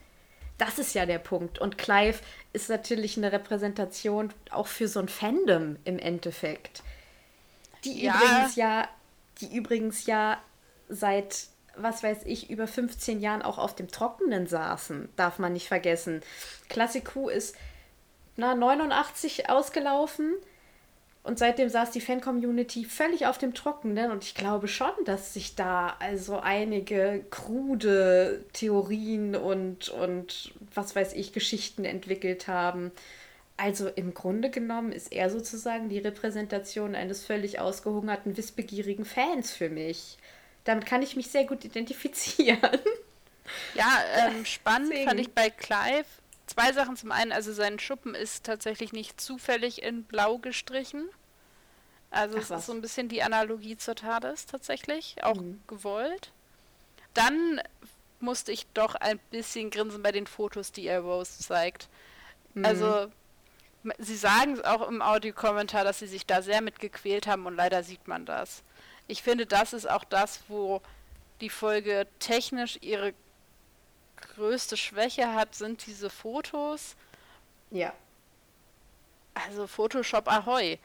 [0.56, 1.58] Das ist ja der Punkt.
[1.58, 2.18] Und Clive
[2.52, 6.82] ist natürlich eine Repräsentation auch für so ein Fandom im Endeffekt.
[7.84, 8.14] Die ja.
[8.14, 8.88] übrigens ja,
[9.40, 10.40] die übrigens ja
[10.88, 11.46] seit
[11.80, 16.22] was weiß ich, über 15 Jahren auch auf dem Trockenen saßen, darf man nicht vergessen.
[16.68, 17.56] Classic Q ist
[18.36, 20.34] na, 89 ausgelaufen
[21.24, 25.56] und seitdem saß die Fan-Community völlig auf dem Trockenen und ich glaube schon, dass sich
[25.56, 32.92] da also einige krude Theorien und, und was weiß ich, Geschichten entwickelt haben.
[33.56, 39.68] Also im Grunde genommen ist er sozusagen die Repräsentation eines völlig ausgehungerten, wissbegierigen Fans für
[39.68, 40.18] mich
[40.68, 42.60] damit kann ich mich sehr gut identifizieren.
[43.74, 45.08] Ja, ähm, spannend Deswegen.
[45.08, 46.04] fand ich bei Clive
[46.46, 46.96] zwei Sachen.
[46.96, 51.08] Zum einen, also sein Schuppen ist tatsächlich nicht zufällig in blau gestrichen.
[52.10, 52.60] Also Ach, es was.
[52.60, 55.62] ist so ein bisschen die Analogie zur TARDIS tatsächlich, auch mhm.
[55.66, 56.32] gewollt.
[57.14, 57.62] Dann
[58.20, 61.88] musste ich doch ein bisschen grinsen bei den Fotos, die er Rose zeigt.
[62.52, 62.64] Mhm.
[62.66, 63.10] Also
[63.98, 67.82] sie sagen es auch im Audiokommentar, dass sie sich da sehr mitgequält haben und leider
[67.82, 68.62] sieht man das.
[69.08, 70.82] Ich finde, das ist auch das, wo
[71.40, 73.14] die Folge technisch ihre
[74.34, 76.94] größte Schwäche hat, sind diese Fotos.
[77.70, 77.92] Ja.
[79.34, 80.78] Also Photoshop Ahoi.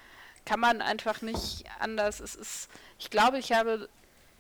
[0.45, 2.19] Kann man einfach nicht anders.
[2.19, 3.89] Es ist, ich glaube, ich habe,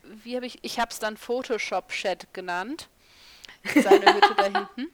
[0.03, 2.89] wie habe ich, ich habe es dann Photoshop Chat genannt.
[3.73, 4.43] Seine Hütte da
[4.77, 4.91] hinten.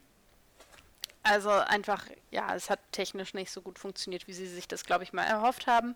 [1.22, 5.04] Also einfach, ja, es hat technisch nicht so gut funktioniert, wie sie sich das, glaube
[5.04, 5.96] ich, mal erhofft haben.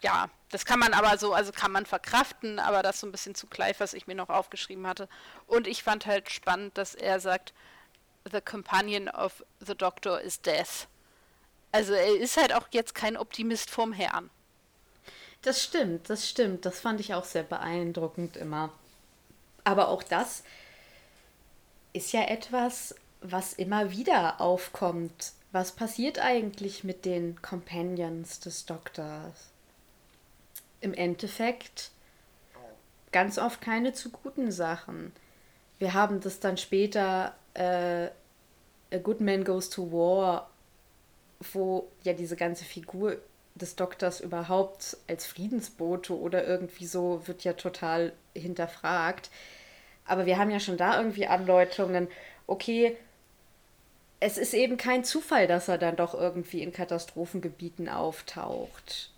[0.00, 3.34] Ja, das kann man aber so, also kann man verkraften, aber das so ein bisschen
[3.34, 5.08] zu Clive, was ich mir noch aufgeschrieben hatte.
[5.46, 7.52] Und ich fand halt spannend, dass er sagt,
[8.30, 10.86] The companion of the doctor is death.
[11.72, 14.30] Also er ist halt auch jetzt kein Optimist vom Herrn.
[15.42, 16.66] Das stimmt, das stimmt.
[16.66, 18.70] Das fand ich auch sehr beeindruckend immer.
[19.64, 20.42] Aber auch das
[21.92, 25.32] ist ja etwas, was immer wieder aufkommt.
[25.52, 29.50] Was passiert eigentlich mit den Companions des Doktors?
[30.80, 31.90] Im Endeffekt
[33.12, 35.12] ganz oft keine zu guten Sachen.
[35.78, 38.08] Wir haben das dann später äh,
[38.94, 40.50] A Good Man Goes to War,
[41.52, 43.16] wo ja diese ganze Figur
[43.54, 49.30] des Doktors überhaupt als Friedensbote oder irgendwie so wird ja total hinterfragt.
[50.04, 52.08] Aber wir haben ja schon da irgendwie Andeutungen,
[52.46, 52.96] okay,
[54.20, 59.10] es ist eben kein Zufall, dass er dann doch irgendwie in Katastrophengebieten auftaucht.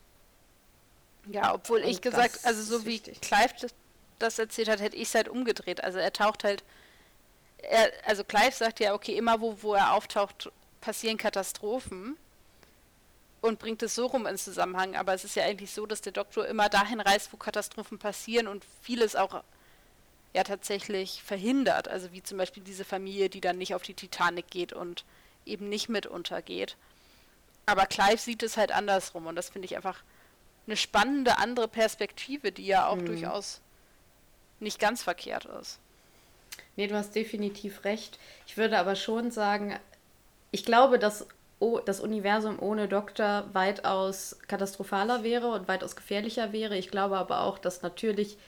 [1.30, 3.20] Ja, obwohl ich gesagt, also so wie wichtig.
[3.20, 3.54] Clive
[4.18, 5.82] das erzählt hat, hätte ich es halt umgedreht.
[5.82, 6.64] Also er taucht halt,
[7.58, 10.50] er, also Clive sagt ja, okay, immer wo, wo er auftaucht,
[10.80, 12.16] passieren Katastrophen
[13.40, 14.96] und bringt es so rum ins Zusammenhang.
[14.96, 18.48] Aber es ist ja eigentlich so, dass der Doktor immer dahin reist, wo Katastrophen passieren
[18.48, 19.42] und vieles auch
[20.32, 21.88] ja tatsächlich verhindert.
[21.88, 25.04] Also wie zum Beispiel diese Familie, die dann nicht auf die Titanic geht und
[25.46, 26.76] eben nicht mit untergeht.
[27.66, 30.02] Aber Clive sieht es halt andersrum und das finde ich einfach
[30.70, 33.06] eine spannende andere Perspektive, die ja auch mhm.
[33.06, 33.60] durchaus
[34.60, 35.80] nicht ganz verkehrt ist.
[36.76, 38.18] Nee, du hast definitiv recht.
[38.46, 39.76] Ich würde aber schon sagen,
[40.52, 41.26] ich glaube, dass
[41.84, 46.76] das Universum ohne Doktor weitaus katastrophaler wäre und weitaus gefährlicher wäre.
[46.76, 48.38] Ich glaube aber auch, dass natürlich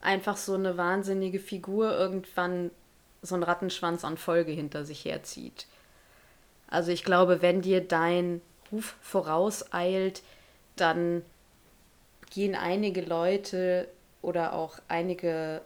[0.00, 2.70] einfach so eine wahnsinnige Figur irgendwann
[3.20, 5.66] so einen Rattenschwanz an Folge hinter sich herzieht.
[6.68, 8.40] Also ich glaube, wenn dir dein
[8.72, 10.22] Ruf vorauseilt,
[10.76, 11.22] dann
[12.30, 13.88] gehen einige Leute
[14.22, 15.62] oder auch einige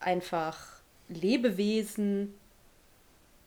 [0.00, 0.58] einfach
[1.08, 2.34] Lebewesen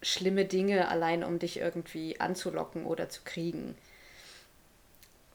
[0.02, 3.78] schlimme Dinge allein, um dich irgendwie anzulocken oder zu kriegen.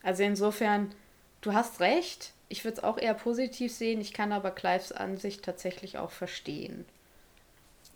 [0.03, 0.93] Also insofern,
[1.41, 4.01] du hast recht, ich würde es auch eher positiv sehen.
[4.01, 6.85] Ich kann aber Clives Ansicht tatsächlich auch verstehen.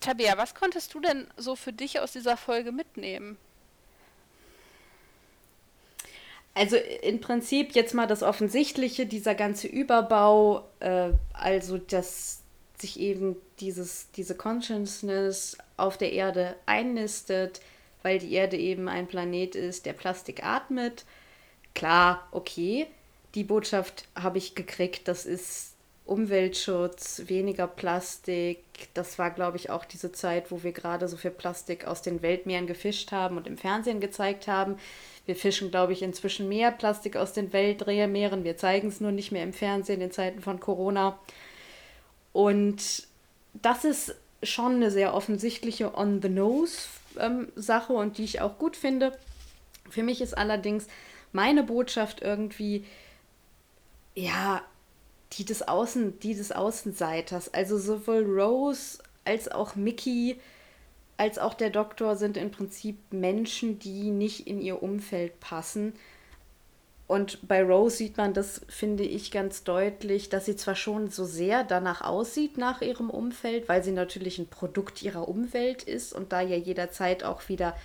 [0.00, 3.36] Tabea, was konntest du denn so für dich aus dieser Folge mitnehmen?
[6.60, 12.40] Also im Prinzip jetzt mal das Offensichtliche, dieser ganze Überbau, äh, also dass
[12.78, 17.62] sich eben dieses, diese Consciousness auf der Erde einnistet,
[18.02, 21.06] weil die Erde eben ein Planet ist, der Plastik atmet.
[21.74, 22.88] Klar, okay,
[23.34, 25.72] die Botschaft habe ich gekriegt, das ist
[26.10, 28.58] Umweltschutz, weniger Plastik.
[28.94, 32.20] Das war, glaube ich, auch diese Zeit, wo wir gerade so viel Plastik aus den
[32.20, 34.76] Weltmeeren gefischt haben und im Fernsehen gezeigt haben.
[35.26, 38.42] Wir fischen, glaube ich, inzwischen mehr Plastik aus den Weltmeeren.
[38.42, 41.16] Wir zeigen es nur nicht mehr im Fernsehen in Zeiten von Corona.
[42.32, 43.06] Und
[43.52, 49.16] das ist schon eine sehr offensichtliche On-the-Nose-Sache ähm, und die ich auch gut finde.
[49.88, 50.88] Für mich ist allerdings
[51.32, 52.84] meine Botschaft irgendwie,
[54.16, 54.62] ja,
[55.34, 57.52] die des Außen, die des Außenseiters.
[57.54, 60.38] Also sowohl Rose als auch Mickey
[61.20, 65.92] als auch der Doktor sind im Prinzip Menschen, die nicht in ihr Umfeld passen.
[67.06, 71.26] Und bei Rose sieht man das, finde ich, ganz deutlich, dass sie zwar schon so
[71.26, 76.32] sehr danach aussieht nach ihrem Umfeld, weil sie natürlich ein Produkt ihrer Umwelt ist und
[76.32, 77.76] da ja jederzeit auch wieder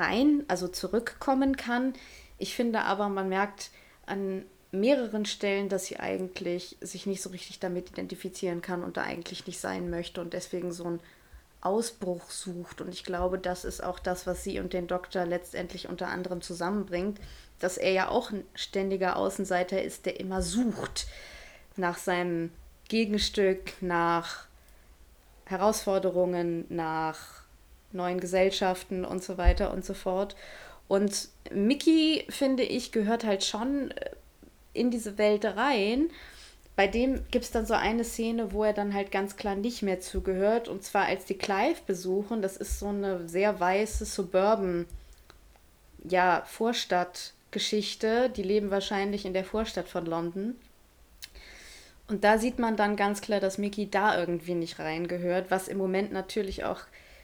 [0.00, 1.92] rein, also zurückkommen kann.
[2.38, 3.70] Ich finde aber, man merkt
[4.04, 9.02] an mehreren Stellen, dass sie eigentlich sich nicht so richtig damit identifizieren kann und da
[9.02, 11.00] eigentlich nicht sein möchte und deswegen so einen
[11.60, 12.80] Ausbruch sucht.
[12.80, 16.40] Und ich glaube, das ist auch das, was sie und den Doktor letztendlich unter anderem
[16.40, 17.20] zusammenbringt,
[17.60, 21.06] dass er ja auch ein ständiger Außenseiter ist, der immer sucht
[21.76, 22.50] nach seinem
[22.88, 24.46] Gegenstück, nach
[25.44, 27.42] Herausforderungen, nach
[27.92, 30.34] neuen Gesellschaften und so weiter und so fort.
[30.88, 34.10] Und Mickey, finde ich, gehört halt schon äh,
[34.72, 36.10] in diese Welt rein,
[36.74, 39.82] bei dem gibt es dann so eine Szene, wo er dann halt ganz klar nicht
[39.82, 40.68] mehr zugehört.
[40.68, 42.40] Und zwar als die Clive besuchen.
[42.40, 44.86] Das ist so eine sehr weiße Suburban,
[46.02, 48.30] ja, Vorstadtgeschichte.
[48.30, 50.56] Die leben wahrscheinlich in der Vorstadt von London.
[52.08, 55.78] Und da sieht man dann ganz klar, dass Mickey da irgendwie nicht reingehört, was im
[55.78, 56.80] Moment natürlich auch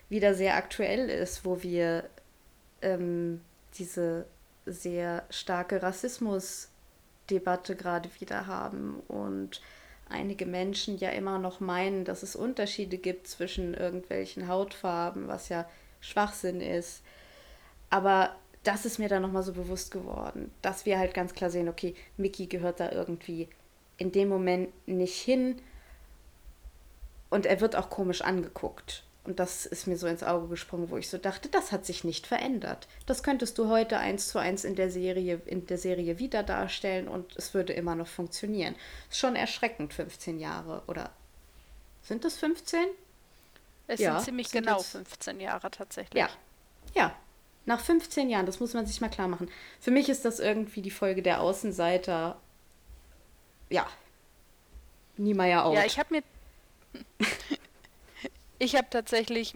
[0.09, 2.05] wieder sehr aktuell ist, wo wir
[2.83, 3.41] ähm,
[3.79, 4.27] diese
[4.67, 5.83] sehr starke
[7.29, 9.61] Rassismusdebatte gerade wieder haben und
[10.09, 15.69] einige Menschen ja immer noch meinen, dass es Unterschiede gibt zwischen irgendwelchen Hautfarben, was ja
[16.01, 17.03] Schwachsinn ist.
[17.91, 21.69] Aber das ist mir dann nochmal so bewusst geworden, dass wir halt ganz klar sehen,
[21.69, 23.49] okay, Mickey gehört da irgendwie
[23.99, 25.61] in dem Moment nicht hin
[27.31, 29.05] und er wird auch komisch angeguckt.
[29.29, 32.03] Und das ist mir so ins Auge gesprungen, wo ich so dachte, das hat sich
[32.03, 32.89] nicht verändert.
[33.05, 37.09] Das könntest du heute eins zu eins in der Serie, in der Serie wieder darstellen
[37.09, 38.75] und es würde immer noch funktionieren.
[39.11, 40.83] Ist schon erschreckend, 15 Jahre.
[40.87, 41.11] Oder
[42.01, 42.87] sind es 15?
[43.87, 46.19] Es ja, sind ziemlich sind genau 15 Jahre tatsächlich.
[46.19, 46.31] Ja.
[46.95, 47.15] Ja.
[47.67, 49.51] Nach 15 Jahren, das muss man sich mal klar machen.
[49.79, 52.41] Für mich ist das irgendwie die Folge der Außenseiter.
[53.69, 53.87] Ja.
[55.19, 55.75] Niemeyer auch.
[55.75, 56.23] Ja, ich habe mir
[58.59, 59.55] Ich habe tatsächlich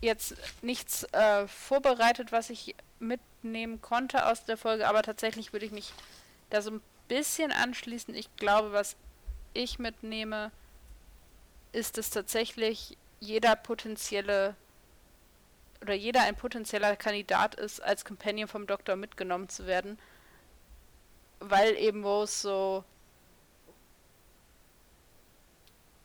[0.00, 5.72] jetzt nichts äh, vorbereitet, was ich mitnehmen konnte aus der Folge, aber tatsächlich würde ich
[5.72, 5.92] mich
[6.50, 8.14] da so ein bisschen anschließen.
[8.14, 8.96] Ich glaube, was
[9.52, 10.50] ich mitnehme,
[11.72, 14.56] ist, dass tatsächlich jeder potenzielle
[15.80, 19.98] oder jeder ein potenzieller Kandidat ist, als Companion vom Doktor mitgenommen zu werden,
[21.40, 22.84] weil eben Rose so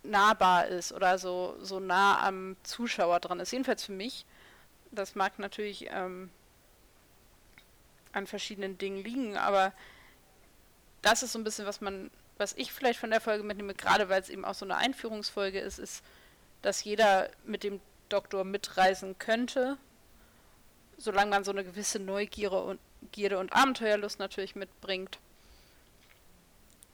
[0.03, 3.51] nahbar ist oder so, so nah am Zuschauer dran ist.
[3.51, 4.25] Jedenfalls für mich.
[4.91, 6.31] Das mag natürlich ähm,
[8.11, 9.71] an verschiedenen Dingen liegen, aber
[11.03, 14.09] das ist so ein bisschen, was man, was ich vielleicht von der Folge mitnehme, gerade
[14.09, 16.03] weil es eben auch so eine Einführungsfolge ist, ist,
[16.63, 17.79] dass jeder mit dem
[18.09, 19.77] Doktor mitreisen könnte,
[20.97, 22.79] solange man so eine gewisse Neugierde und,
[23.15, 25.19] und Abenteuerlust natürlich mitbringt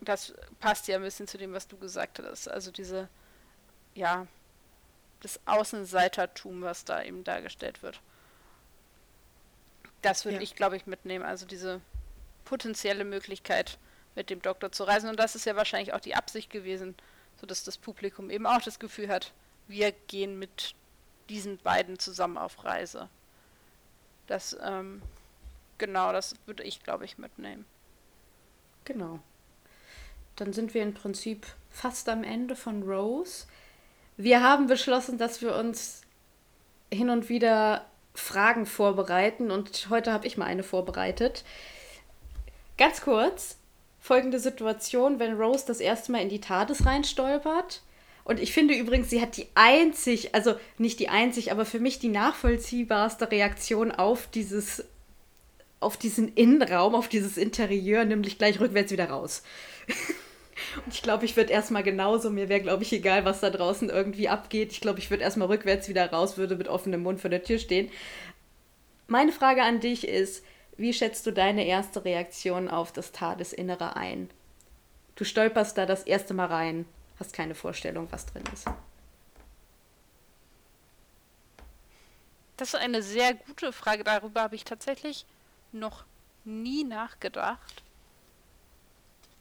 [0.06, 2.48] das passt ja ein bisschen zu dem, was du gesagt hast.
[2.48, 3.10] Also diese,
[3.94, 4.28] ja,
[5.22, 8.00] das Außenseitertum, was da eben dargestellt wird.
[10.02, 10.44] Das würde ja.
[10.44, 11.26] ich, glaube ich, mitnehmen.
[11.26, 11.82] Also diese
[12.44, 13.78] potenzielle Möglichkeit,
[14.16, 15.10] mit dem Doktor zu reisen.
[15.10, 16.96] Und das ist ja wahrscheinlich auch die Absicht gewesen,
[17.42, 19.34] sodass das Publikum eben auch das Gefühl hat,
[19.68, 20.76] wir gehen mit
[21.28, 23.10] diesen beiden zusammen auf Reise.
[24.28, 25.02] Das, ähm,
[25.80, 27.66] genau, das würde ich, glaube ich, mitnehmen.
[28.86, 29.20] Genau
[30.36, 33.46] dann sind wir im Prinzip fast am Ende von Rose.
[34.18, 36.02] Wir haben beschlossen, dass wir uns
[36.94, 41.44] hin und wieder Fragen vorbereiten und heute habe ich mal eine vorbereitet.
[42.78, 43.58] Ganz kurz,
[44.00, 47.82] folgende Situation, wenn Rose das erste Mal in die TARDIS reinstolpert.
[48.24, 52.00] Und ich finde übrigens, sie hat die einzig, also nicht die einzig, aber für mich
[52.00, 54.84] die nachvollziehbarste Reaktion auf dieses,
[55.80, 59.44] auf diesen Innenraum, auf dieses Interieur, nämlich gleich rückwärts wieder raus.
[60.84, 63.90] Und ich glaube, ich würde erstmal genauso, mir wäre, glaube ich, egal, was da draußen
[63.90, 64.72] irgendwie abgeht.
[64.72, 67.60] Ich glaube, ich würde erstmal rückwärts wieder raus, würde mit offenem Mund vor der Tür
[67.60, 67.90] stehen.
[69.08, 70.44] Meine Frage an dich ist,
[70.78, 74.30] wie schätzt du deine erste Reaktion auf das Tadesinnere ein?
[75.16, 76.86] Du stolperst da das erste Mal rein,
[77.20, 78.66] hast keine Vorstellung, was drin ist.
[82.58, 84.04] Das ist eine sehr gute Frage.
[84.04, 85.26] Darüber habe ich tatsächlich
[85.72, 86.04] noch
[86.44, 87.84] nie nachgedacht.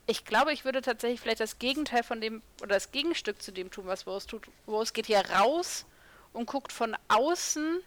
[0.06, 3.70] Ich glaube, ich würde tatsächlich vielleicht das Gegenteil von dem, oder das Gegenstück zu dem
[3.70, 4.48] tun, was Rose tut.
[4.68, 5.86] Rose geht hier raus
[6.32, 7.80] und guckt von außen,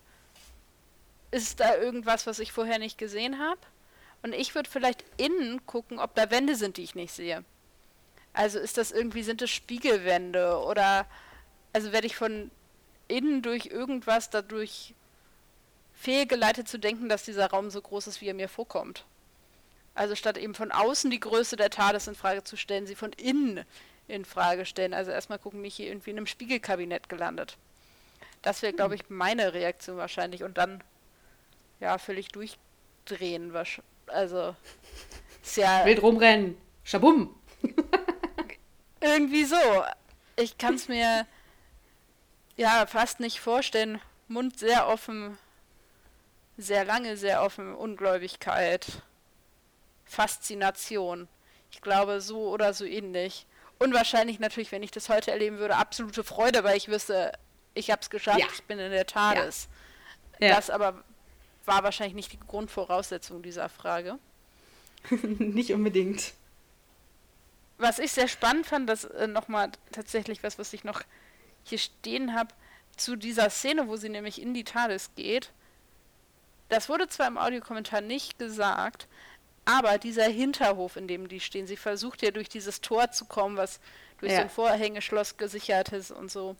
[1.29, 3.59] ist da irgendwas, was ich vorher nicht gesehen habe?
[4.23, 7.43] Und ich würde vielleicht innen gucken, ob da Wände sind, die ich nicht sehe.
[8.33, 11.05] Also ist das irgendwie, sind es Spiegelwände oder,
[11.73, 12.49] also werde ich von
[13.07, 14.93] innen durch irgendwas dadurch
[15.93, 19.05] fehlgeleitet zu denken, dass dieser Raum so groß ist, wie er mir vorkommt.
[19.97, 23.13] Also statt eben von außen die Größe der TARDIS in Frage zu stellen, sie von
[23.13, 23.65] innen
[24.07, 24.93] in Frage stellen.
[24.93, 27.57] Also erstmal gucken, mich hier irgendwie in einem Spiegelkabinett gelandet.
[28.43, 29.01] Das wäre, glaube hm.
[29.01, 30.43] ich, meine Reaktion wahrscheinlich.
[30.43, 30.83] Und dann,
[31.79, 33.51] ja, völlig durchdrehen.
[34.05, 34.55] Also,
[35.41, 35.83] ist ja.
[35.83, 36.55] Wild rumrennen.
[36.83, 37.35] Schabum.
[39.01, 39.57] irgendwie so.
[40.35, 41.25] Ich kann es mir
[42.55, 43.99] ja fast nicht vorstellen.
[44.27, 45.39] Mund sehr offen.
[46.55, 47.73] Sehr lange, sehr offen.
[47.73, 49.01] Ungläubigkeit.
[50.07, 51.27] Faszination.
[51.71, 53.45] Ich glaube, so oder so ähnlich.
[53.79, 57.33] Und wahrscheinlich natürlich, wenn ich das heute erleben würde, absolute Freude, weil ich wüsste,
[57.73, 58.47] ich habe es geschafft, ja.
[58.51, 59.67] ich bin in der TARDIS.
[60.39, 60.55] Ja.
[60.55, 61.03] Das aber
[61.65, 64.17] war wahrscheinlich nicht die Grundvoraussetzung dieser Frage.
[65.21, 66.33] nicht unbedingt.
[67.77, 71.01] Was ich sehr spannend fand, das äh, nochmal tatsächlich was, was ich noch
[71.63, 72.53] hier stehen habe,
[72.95, 75.51] zu dieser Szene, wo sie nämlich in die TARDIS geht.
[76.69, 79.07] Das wurde zwar im Audiokommentar nicht gesagt,
[79.67, 83.57] aber dieser Hinterhof, in dem die stehen, sie versucht ja durch dieses Tor zu kommen,
[83.57, 83.79] was
[84.19, 84.37] durch ja.
[84.39, 86.55] so ein Vorhängeschloss gesichert ist und so.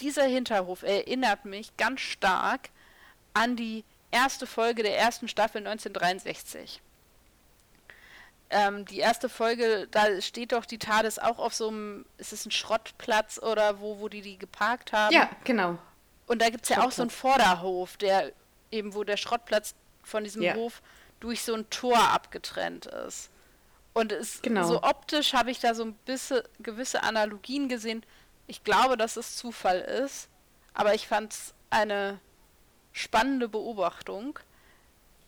[0.00, 2.70] Dieser Hinterhof erinnert mich ganz stark
[3.32, 6.82] an die erste Folge der ersten Staffel 1963
[8.50, 12.46] ähm, die erste Folge, da steht doch die TARDIS auch auf so einem, ist es
[12.46, 15.12] ein Schrottplatz oder wo, wo die die geparkt haben?
[15.12, 15.78] Ja, genau.
[16.26, 18.32] Und da gibt es ja auch so einen Vorderhof, der
[18.70, 20.54] eben, wo der Schrottplatz von diesem ja.
[20.54, 20.80] Hof
[21.20, 23.30] durch so ein Tor abgetrennt ist.
[23.94, 24.66] Und es, genau.
[24.66, 28.04] so optisch habe ich da so ein bisschen gewisse Analogien gesehen.
[28.46, 30.28] Ich glaube, dass es Zufall ist,
[30.74, 32.20] aber ich fand es eine
[32.92, 34.38] spannende Beobachtung.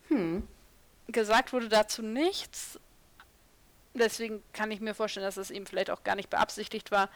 [0.08, 0.46] Hm.
[1.08, 2.78] Gesagt wurde dazu nichts,
[3.98, 7.10] Deswegen kann ich mir vorstellen, dass das eben vielleicht auch gar nicht beabsichtigt war.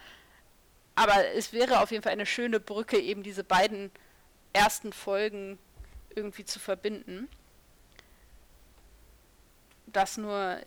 [0.94, 3.90] Aber es wäre auf jeden Fall eine schöne Brücke, eben diese beiden
[4.52, 5.58] ersten Folgen
[6.14, 7.28] irgendwie zu verbinden.
[9.92, 10.58] Das nur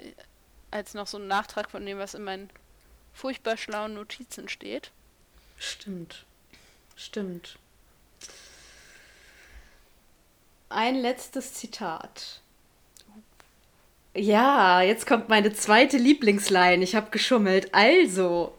[0.72, 2.50] als noch so ein Nachtrag von dem, was in meinen
[3.14, 4.92] furchtbar schlauen Notizen steht.
[5.58, 6.26] Stimmt.
[6.96, 7.58] Stimmt.
[10.70, 12.42] Ein letztes Zitat.
[14.14, 16.84] Ja, jetzt kommt meine zweite Lieblingsline.
[16.84, 17.74] Ich habe geschummelt.
[17.74, 18.54] Also,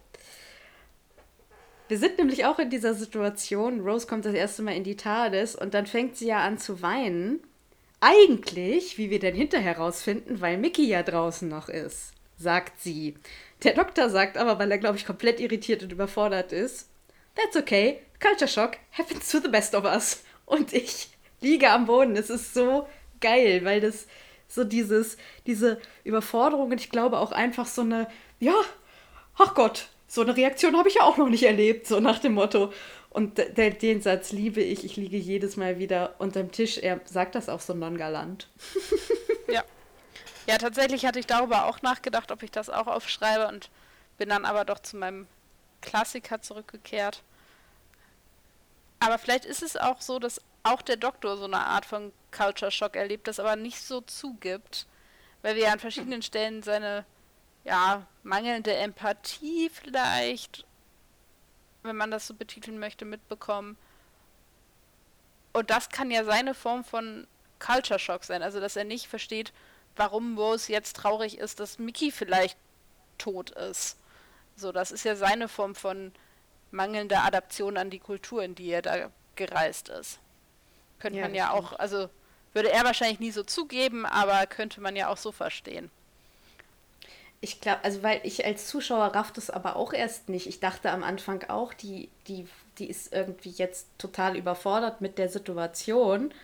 [1.89, 3.81] wir sind nämlich auch in dieser Situation.
[3.81, 6.83] Rose kommt das erste Mal in die TARDIS und dann fängt sie ja an zu
[6.83, 7.41] weinen.
[8.09, 13.17] Eigentlich, wie wir dann hinterher rausfinden, weil Mickey ja draußen noch ist, sagt sie.
[13.65, 16.89] Der Doktor sagt aber, weil er, glaube ich, komplett irritiert und überfordert ist,
[17.35, 20.23] That's okay, Culture Shock happens to the best of us.
[20.45, 21.09] Und ich
[21.41, 22.15] liege am Boden.
[22.15, 22.87] Es ist so
[23.21, 24.07] geil, weil das
[24.47, 28.07] so dieses, diese Überforderung und ich glaube auch einfach so eine,
[28.39, 28.55] ja,
[29.37, 32.35] ach Gott, so eine Reaktion habe ich ja auch noch nicht erlebt, so nach dem
[32.35, 32.73] Motto.
[33.17, 36.77] Und den Satz liebe ich, ich liege jedes Mal wieder unterm Tisch.
[36.77, 38.47] Er sagt das auch so nongalant.
[39.49, 39.65] ja.
[40.47, 43.71] Ja, tatsächlich hatte ich darüber auch nachgedacht, ob ich das auch aufschreibe und
[44.19, 45.27] bin dann aber doch zu meinem
[45.81, 47.23] Klassiker zurückgekehrt.
[49.01, 52.71] Aber vielleicht ist es auch so, dass auch der Doktor so eine Art von Culture
[52.71, 54.85] Shock erlebt, das aber nicht so zugibt,
[55.41, 57.07] weil wir ja an verschiedenen Stellen seine
[57.65, 60.67] ja, mangelnde Empathie vielleicht,
[61.87, 63.77] wenn man das so betiteln möchte, mitbekommen.
[65.53, 67.27] Und das kann ja seine Form von
[67.59, 69.53] Culture Shock sein, also dass er nicht versteht,
[69.97, 72.59] warum Rose jetzt traurig ist, dass Mickey vielleicht
[73.19, 73.97] tot ist.
[74.57, 76.13] So, das ist ja seine Form von
[76.71, 80.19] mangelnder Adaption an die Kultur, in die er da gereist ist.
[80.99, 82.09] Könnte ja, man ja auch, also
[82.53, 85.91] würde er wahrscheinlich nie so zugeben, aber könnte man ja auch so verstehen.
[87.47, 90.49] Ich glaube, also weil ich als Zuschauer rafft es aber auch erst nicht.
[90.49, 95.29] Ich dachte am Anfang auch, die, die, die ist irgendwie jetzt total überfordert mit der
[95.29, 96.35] Situation.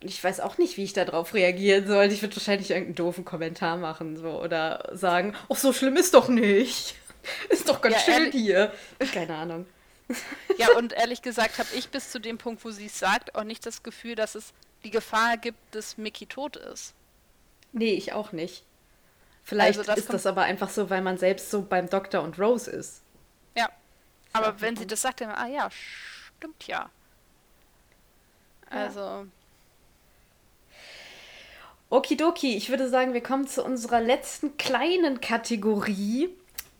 [0.00, 2.06] Und ich weiß auch nicht, wie ich darauf reagieren soll.
[2.06, 6.28] Ich würde wahrscheinlich irgendeinen doofen Kommentar machen so, oder sagen, ach, so schlimm ist doch
[6.28, 6.94] nicht.
[7.50, 8.72] Ist doch ganz ja, schön hier.
[9.12, 9.66] Keine Ahnung.
[10.58, 13.42] Ja, und ehrlich gesagt habe ich bis zu dem Punkt, wo sie es sagt, auch
[13.42, 14.52] nicht das Gefühl, dass es
[14.84, 16.94] die Gefahr gibt, dass Mickey tot ist.
[17.72, 18.64] Nee, ich auch nicht.
[19.44, 22.38] Vielleicht also das ist das aber einfach so, weil man selbst so beim Doktor und
[22.38, 23.02] Rose ist.
[23.54, 23.68] Ja.
[24.32, 26.90] Aber ja, wenn sie das sagt, dann, ah ja, stimmt ja.
[28.70, 29.00] Also.
[29.00, 29.26] Ja.
[31.90, 36.34] Okidoki, ich würde sagen, wir kommen zu unserer letzten kleinen Kategorie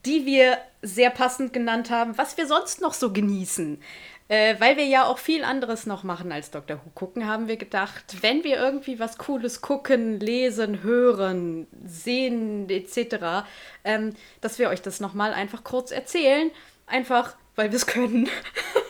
[0.04, 3.80] die wir sehr passend genannt haben, was wir sonst noch so genießen.
[4.28, 6.78] Äh, weil wir ja auch viel anderes noch machen als Dr.
[6.78, 13.46] Who gucken, haben wir gedacht, wenn wir irgendwie was Cooles gucken, lesen, hören, sehen etc.,
[13.84, 16.50] ähm, dass wir euch das nochmal einfach kurz erzählen.
[16.86, 18.28] Einfach, weil wir es können.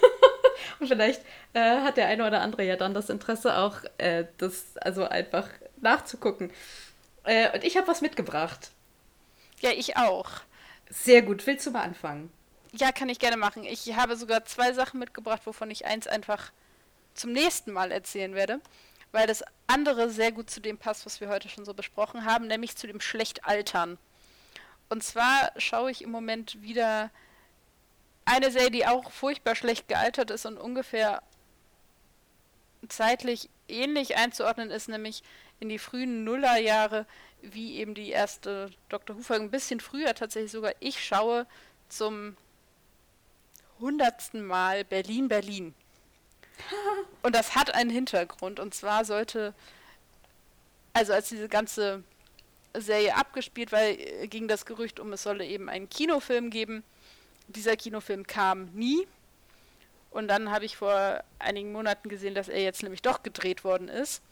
[0.80, 1.22] Und vielleicht
[1.52, 5.48] äh, hat der eine oder andere ja dann das Interesse auch, äh, das also einfach
[5.80, 6.52] nachzugucken.
[7.24, 8.70] Äh, und ich habe was mitgebracht.
[9.60, 10.28] Ja, ich auch.
[10.90, 11.46] Sehr gut.
[11.46, 12.30] Willst du mal anfangen?
[12.76, 13.62] Ja, kann ich gerne machen.
[13.62, 16.50] Ich habe sogar zwei Sachen mitgebracht, wovon ich eins einfach
[17.14, 18.60] zum nächsten Mal erzählen werde,
[19.12, 22.48] weil das andere sehr gut zu dem passt, was wir heute schon so besprochen haben,
[22.48, 23.96] nämlich zu dem Schlechtaltern.
[24.88, 27.10] Und zwar schaue ich im Moment wieder
[28.24, 31.22] eine Serie, die auch furchtbar schlecht gealtert ist und ungefähr
[32.88, 35.22] zeitlich ähnlich einzuordnen ist, nämlich
[35.60, 37.06] in die frühen Nullerjahre
[37.40, 39.16] wie eben die erste Dr.
[39.16, 40.72] Who-Folge, ein bisschen früher tatsächlich sogar.
[40.80, 41.46] Ich schaue
[41.88, 42.36] zum
[43.80, 45.74] hundertsten Mal Berlin, Berlin.
[47.22, 48.60] Und das hat einen Hintergrund.
[48.60, 49.54] Und zwar sollte,
[50.92, 52.02] also als diese ganze
[52.76, 56.82] Serie abgespielt, weil äh, ging das Gerücht um, es solle eben einen Kinofilm geben.
[57.48, 59.06] Dieser Kinofilm kam nie.
[60.10, 63.88] Und dann habe ich vor einigen Monaten gesehen, dass er jetzt nämlich doch gedreht worden
[63.88, 64.22] ist.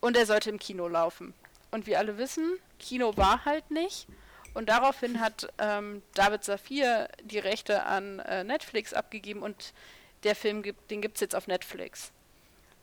[0.00, 1.34] Und er sollte im Kino laufen.
[1.70, 4.06] Und wie alle wissen, Kino war halt nicht.
[4.54, 9.72] Und daraufhin hat ähm, David Safir die Rechte an äh, Netflix abgegeben und
[10.24, 12.12] der Film gibt, den gibt es jetzt auf Netflix.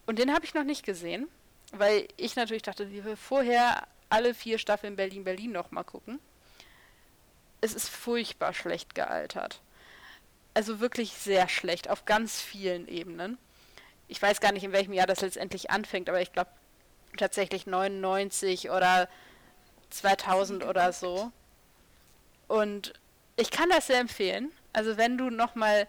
[0.05, 1.27] Und den habe ich noch nicht gesehen,
[1.73, 6.19] weil ich natürlich dachte, ich will vorher alle vier Staffeln Berlin Berlin noch mal gucken.
[7.59, 9.61] Es ist furchtbar schlecht gealtert.
[10.53, 13.37] Also wirklich sehr schlecht auf ganz vielen Ebenen.
[14.07, 16.49] Ich weiß gar nicht, in welchem Jahr das letztendlich anfängt, aber ich glaube
[17.17, 19.09] tatsächlich 99 oder
[19.89, 21.31] 2000 oder so.
[22.47, 22.93] Und
[23.35, 24.51] ich kann das sehr empfehlen.
[24.73, 25.87] Also wenn du noch mal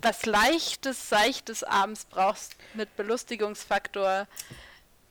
[0.00, 4.26] was leichtes, seichtes abends brauchst mit Belustigungsfaktor.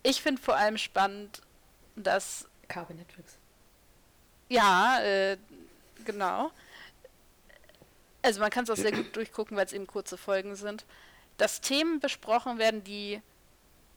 [0.03, 1.41] Ich finde vor allem spannend,
[1.95, 3.38] dass Kabel Netflix.
[4.49, 5.38] Ja, äh,
[6.03, 6.51] genau.
[8.22, 10.86] Also man kann es auch sehr gut durchgucken, weil es eben kurze Folgen sind.
[11.38, 13.22] Dass Themen besprochen werden, die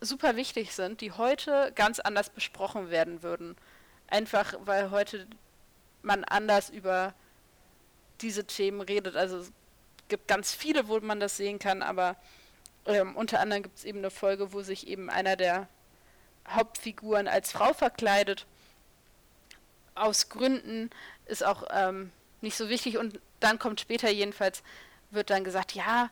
[0.01, 3.57] super wichtig sind, die heute ganz anders besprochen werden würden.
[4.09, 5.27] Einfach weil heute
[6.05, 7.14] man anders über
[8.20, 9.16] diese Themen redet.
[9.16, 9.52] Also es
[10.09, 12.16] gibt ganz viele, wo man das sehen kann, aber
[12.86, 15.68] ähm, unter anderem gibt es eben eine Folge, wo sich eben einer der
[16.48, 18.46] Hauptfiguren als Frau verkleidet.
[19.94, 20.90] Aus Gründen
[21.26, 24.62] ist auch ähm, nicht so wichtig und dann kommt später jedenfalls,
[25.11, 26.11] wird dann gesagt, ja,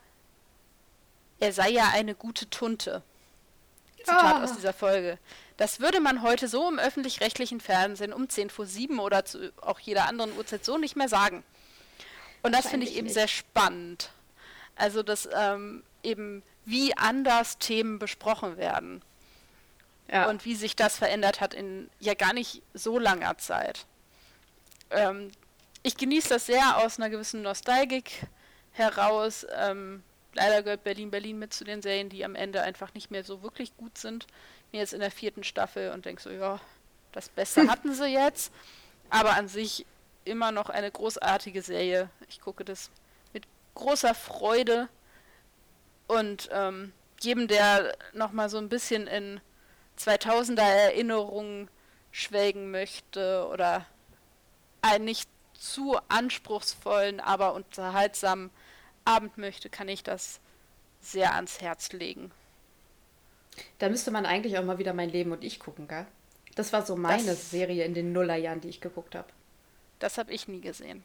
[1.40, 3.02] er sei ja eine gute Tunte.
[3.98, 4.44] Zitat oh.
[4.44, 5.18] aus dieser Folge.
[5.56, 9.78] Das würde man heute so im öffentlich-rechtlichen Fernsehen um 10 vor 7 oder zu auch
[9.78, 11.44] jeder anderen Uhrzeit so nicht mehr sagen.
[12.42, 13.14] Und das finde ich eben nicht.
[13.14, 14.10] sehr spannend.
[14.76, 19.02] Also, dass ähm, eben wie anders Themen besprochen werden.
[20.10, 20.28] Ja.
[20.28, 23.86] Und wie sich das verändert hat in ja gar nicht so langer Zeit.
[24.90, 25.30] Ähm,
[25.82, 28.26] ich genieße das sehr aus einer gewissen Nostalgik
[28.72, 29.46] heraus.
[29.56, 30.02] Ähm,
[30.34, 33.42] leider gehört Berlin Berlin mit zu den Serien, die am Ende einfach nicht mehr so
[33.42, 34.26] wirklich gut sind.
[34.72, 36.60] Mir jetzt in der vierten Staffel und denke so, ja,
[37.12, 38.52] das Beste hatten sie jetzt.
[39.10, 39.86] Aber an sich
[40.24, 42.08] immer noch eine großartige Serie.
[42.28, 42.90] Ich gucke das
[43.32, 44.88] mit großer Freude
[46.06, 49.40] und ähm, jedem, der noch mal so ein bisschen in
[49.98, 51.68] 2000er Erinnerungen
[52.10, 53.86] schwelgen möchte oder
[54.82, 58.50] einen nicht zu anspruchsvollen, aber unterhaltsamen
[59.04, 60.40] Abend möchte, kann ich das
[61.00, 62.30] sehr ans Herz legen.
[63.78, 66.06] Da müsste man eigentlich auch mal wieder mein Leben und ich gucken, gell?
[66.54, 69.28] Das war so meine das, Serie in den Nullerjahren, die ich geguckt habe.
[69.98, 71.04] Das habe ich nie gesehen.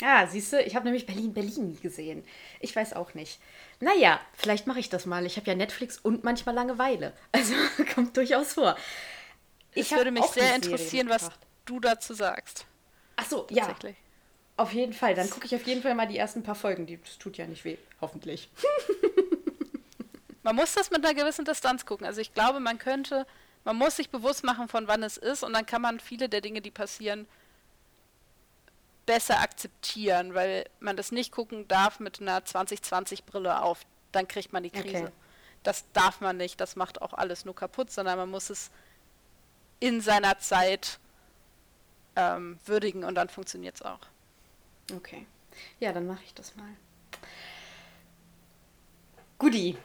[0.00, 2.24] Ja, siehst du, ich habe nämlich Berlin, Berlin nie gesehen.
[2.60, 3.40] Ich weiß auch nicht.
[3.78, 5.24] Naja, vielleicht mache ich das mal.
[5.26, 7.12] Ich habe ja Netflix und manchmal Langeweile.
[7.32, 7.54] Also
[7.94, 8.76] kommt durchaus vor.
[9.74, 11.30] Ich würde mich sehr interessieren, was
[11.64, 12.66] du dazu sagst.
[13.16, 13.74] Ach so, ja.
[14.62, 15.16] Auf jeden Fall.
[15.16, 16.86] Dann gucke ich auf jeden Fall mal die ersten paar Folgen.
[16.86, 18.48] Die, das tut ja nicht weh, hoffentlich.
[20.44, 22.06] man muss das mit einer gewissen Distanz gucken.
[22.06, 23.26] Also ich glaube, man könnte,
[23.64, 26.40] man muss sich bewusst machen, von wann es ist und dann kann man viele der
[26.40, 27.26] Dinge, die passieren,
[29.04, 33.80] besser akzeptieren, weil man das nicht gucken darf mit einer 2020-Brille auf.
[34.12, 35.06] Dann kriegt man die Krise.
[35.06, 35.12] Okay.
[35.64, 38.70] Das darf man nicht, das macht auch alles nur kaputt, sondern man muss es
[39.80, 41.00] in seiner Zeit
[42.14, 43.98] ähm, würdigen und dann funktioniert es auch.
[44.96, 45.26] Okay.
[45.80, 46.68] Ja, dann mache ich das mal.
[49.38, 49.76] Guti.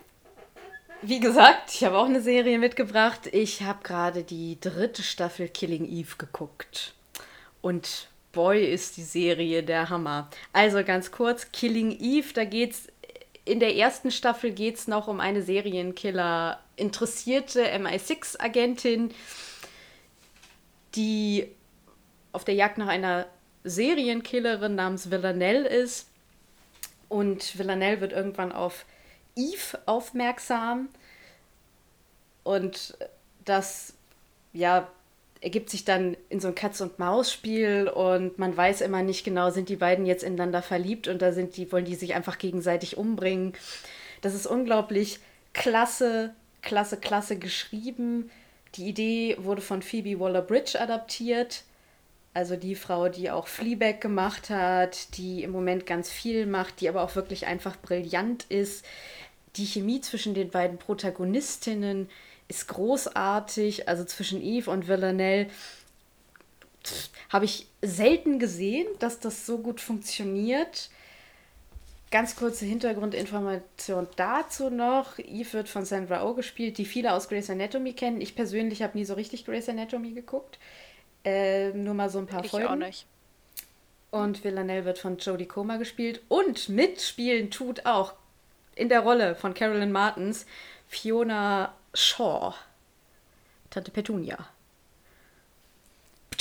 [1.02, 3.28] Wie gesagt, ich habe auch eine Serie mitgebracht.
[3.32, 6.96] Ich habe gerade die dritte Staffel Killing Eve geguckt.
[7.62, 10.30] Und boy, ist die Serie der Hammer.
[10.54, 12.88] Also ganz kurz, Killing Eve, da geht's
[13.46, 19.12] in der ersten Staffel geht es noch um eine Serienkiller interessierte MI6-Agentin,
[20.96, 21.48] die
[22.34, 23.26] auf der Jagd nach einer
[23.70, 26.08] Serienkillerin namens Villanelle ist.
[27.10, 28.86] Und Villanelle wird irgendwann auf
[29.36, 30.90] Eve aufmerksam.
[32.44, 32.98] Und
[33.46, 33.94] das,
[34.54, 34.88] ja,
[35.42, 39.76] ergibt sich dann in so ein Katz-und-Maus-Spiel und man weiß immer nicht genau, sind die
[39.76, 43.54] beiden jetzt ineinander verliebt und da sind die, wollen die sich einfach gegenseitig umbringen.
[44.22, 45.20] Das ist unglaublich
[45.54, 48.32] klasse, klasse, klasse geschrieben.
[48.76, 51.64] Die Idee wurde von Phoebe Waller-Bridge adaptiert.
[52.38, 56.88] Also die Frau, die auch Fleabag gemacht hat, die im Moment ganz viel macht, die
[56.88, 58.86] aber auch wirklich einfach brillant ist.
[59.56, 62.08] Die Chemie zwischen den beiden Protagonistinnen
[62.48, 63.90] ist großartig.
[63.90, 65.48] Also zwischen Eve und Villanelle
[67.30, 70.92] habe ich selten gesehen, dass das so gut funktioniert.
[72.12, 75.18] Ganz kurze Hintergrundinformation dazu noch.
[75.18, 78.22] Eve wird von Sandra Oh gespielt, die viele aus Grey's Anatomy kennen.
[78.22, 80.60] Ich persönlich habe nie so richtig Grey's Anatomy geguckt.
[81.28, 82.68] Äh, nur mal so ein paar Ich Folgen.
[82.68, 83.06] auch nicht.
[84.12, 86.22] Und Villanelle wird von Jodie Comer gespielt.
[86.30, 88.14] Und mitspielen tut auch
[88.76, 90.46] in der Rolle von Carolyn Martins
[90.88, 92.54] Fiona Shaw.
[93.70, 94.38] Tante Petunia.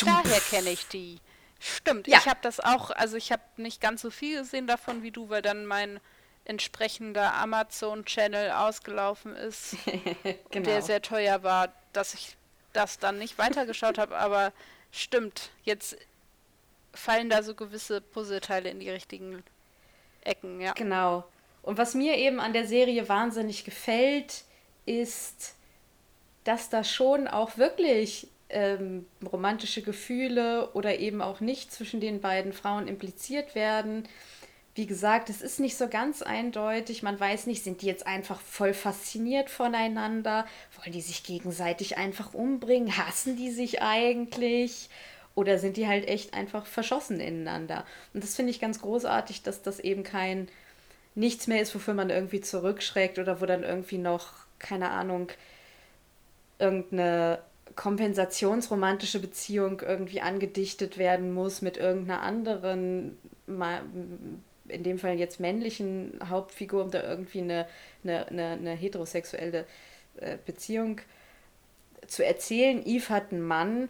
[0.04, 1.18] Daher kenne ich die.
[1.58, 2.18] Stimmt, Ja.
[2.18, 5.30] ich habe das auch, also ich habe nicht ganz so viel gesehen davon wie du,
[5.30, 5.98] weil dann mein
[6.44, 9.74] entsprechender Amazon-Channel ausgelaufen ist,
[10.50, 10.64] Genau.
[10.66, 12.36] der sehr teuer war, dass ich
[12.74, 14.52] das dann nicht weitergeschaut habe, aber
[14.90, 15.96] stimmt, jetzt
[16.94, 19.42] fallen da so gewisse Puzzleteile in die richtigen
[20.22, 20.72] Ecken, ja.
[20.72, 21.24] Genau.
[21.62, 24.44] Und was mir eben an der Serie wahnsinnig gefällt,
[24.86, 25.56] ist,
[26.44, 32.52] dass da schon auch wirklich ähm, romantische Gefühle oder eben auch nicht zwischen den beiden
[32.52, 34.08] Frauen impliziert werden.
[34.76, 37.02] Wie gesagt, es ist nicht so ganz eindeutig.
[37.02, 40.44] Man weiß nicht, sind die jetzt einfach voll fasziniert voneinander?
[40.76, 42.94] Wollen die sich gegenseitig einfach umbringen?
[42.98, 44.90] Hassen die sich eigentlich?
[45.34, 47.86] Oder sind die halt echt einfach verschossen ineinander?
[48.12, 50.46] Und das finde ich ganz großartig, dass das eben kein
[51.14, 55.28] nichts mehr ist, wofür man irgendwie zurückschreckt oder wo dann irgendwie noch, keine Ahnung,
[56.58, 57.38] irgendeine
[57.76, 63.16] kompensationsromantische Beziehung irgendwie angedichtet werden muss mit irgendeiner anderen,
[64.68, 67.66] in dem Fall jetzt männlichen Hauptfigur, um da irgendwie eine,
[68.04, 69.66] eine, eine, eine heterosexuelle
[70.16, 71.00] äh, Beziehung
[72.06, 72.84] zu erzählen.
[72.84, 73.88] Eve hat einen Mann.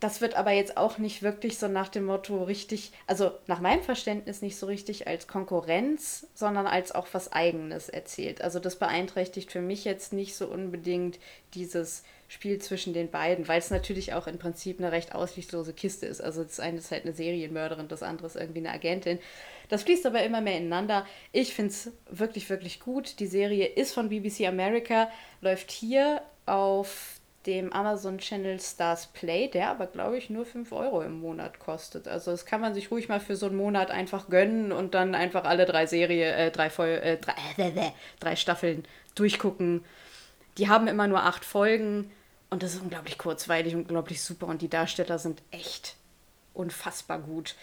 [0.00, 3.82] Das wird aber jetzt auch nicht wirklich so nach dem Motto richtig, also nach meinem
[3.82, 8.40] Verständnis nicht so richtig als Konkurrenz, sondern als auch was Eigenes erzählt.
[8.40, 11.18] Also das beeinträchtigt für mich jetzt nicht so unbedingt
[11.54, 16.06] dieses Spiel zwischen den beiden, weil es natürlich auch im Prinzip eine recht aussichtslose Kiste
[16.06, 16.20] ist.
[16.20, 19.18] Also das eine ist halt eine Serienmörderin, das andere ist irgendwie eine Agentin.
[19.70, 21.06] Das fließt aber immer mehr ineinander.
[21.32, 23.18] Ich finde es wirklich, wirklich gut.
[23.18, 25.10] Die Serie ist von BBC America,
[25.40, 31.00] läuft hier auf dem Amazon Channel Stars Play, der aber, glaube ich, nur 5 Euro
[31.00, 32.08] im Monat kostet.
[32.08, 35.14] Also das kann man sich ruhig mal für so einen Monat einfach gönnen und dann
[35.14, 37.72] einfach alle drei Serie, äh, drei, Fol äh, drei, äh,
[38.20, 39.82] drei Staffeln durchgucken.
[40.58, 42.10] Die haben immer nur acht Folgen
[42.50, 45.96] und das ist unglaublich kurzweilig, unglaublich super und die Darsteller sind echt
[46.54, 47.54] unfassbar gut.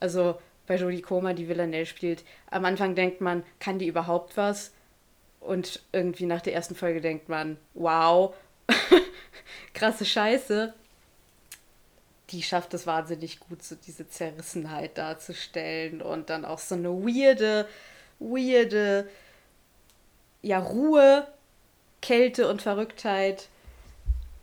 [0.00, 4.72] Also bei Jodie Comer, die Villanelle spielt, am Anfang denkt man, kann die überhaupt was?
[5.40, 8.34] Und irgendwie nach der ersten Folge denkt man, wow,
[9.74, 10.74] krasse Scheiße.
[12.30, 17.66] Die schafft es wahnsinnig gut, so diese Zerrissenheit darzustellen und dann auch so eine weirde,
[18.20, 19.08] weirde,
[20.42, 21.26] ja, Ruhe,
[22.00, 23.48] Kälte und Verrücktheit.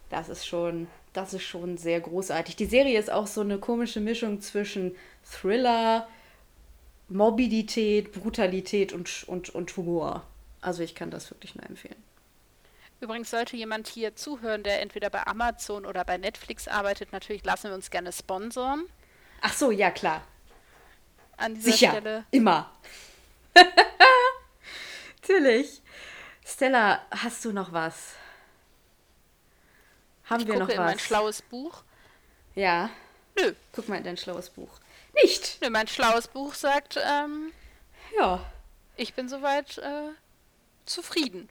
[0.09, 2.55] Das ist schon, das ist schon sehr großartig.
[2.55, 6.07] Die Serie ist auch so eine komische Mischung zwischen Thriller,
[7.09, 10.23] Morbidität, Brutalität und, und, und Humor.
[10.61, 12.01] Also ich kann das wirklich nur empfehlen.
[12.99, 17.69] Übrigens sollte jemand hier zuhören, der entweder bei Amazon oder bei Netflix arbeitet, natürlich lassen
[17.69, 18.85] wir uns gerne sponsoren
[19.41, 20.23] Ach so, ja klar.
[21.37, 21.91] an dieser Sicher.
[21.91, 22.25] Stelle.
[22.31, 22.71] Immer.
[25.21, 25.81] Natürlich.
[26.45, 28.13] Stella, hast du noch was?
[30.29, 31.01] Haben Ich wir gucke noch in mein was?
[31.01, 31.83] schlaues Buch.
[32.55, 32.89] ja.
[33.39, 34.79] Nö, Guck mal in dein schlaues Buch.
[35.21, 35.59] Nicht.
[35.61, 37.51] nö, mein schlaues Buch sagt, ähm,
[38.17, 38.43] Ja.
[38.95, 40.09] ich bin soweit äh,
[40.87, 41.47] zufrieden.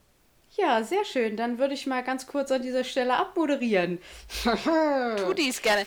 [0.57, 1.37] Ja, sehr schön.
[1.37, 4.01] Dann würde ich mal ganz kurz an dieser Stelle abmoderieren.
[4.45, 5.87] Tu dies gerne.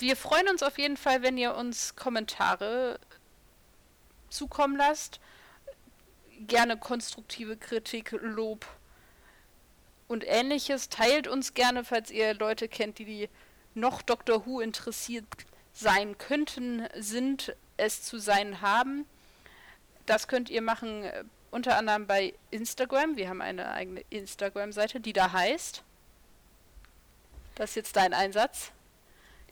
[0.00, 2.98] Wir freuen uns auf jeden Fall, wenn ihr uns Kommentare
[4.28, 5.20] zukommen lasst.
[6.48, 8.66] Gerne konstruktive Kritik, Lob
[10.12, 10.88] und ähnliches.
[10.88, 13.28] Teilt uns gerne, falls ihr Leute kennt, die, die
[13.74, 15.24] noch Doctor Who interessiert
[15.72, 19.06] sein könnten, sind, es zu sein haben.
[20.06, 23.16] Das könnt ihr machen äh, unter anderem bei Instagram.
[23.16, 25.82] Wir haben eine eigene Instagram-Seite, die da heißt.
[27.54, 28.72] Das ist jetzt dein Einsatz.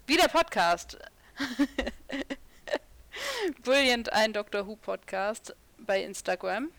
[0.07, 0.99] Wie der Podcast.
[3.63, 6.71] Brilliant, ein Doctor Who Podcast bei Instagram.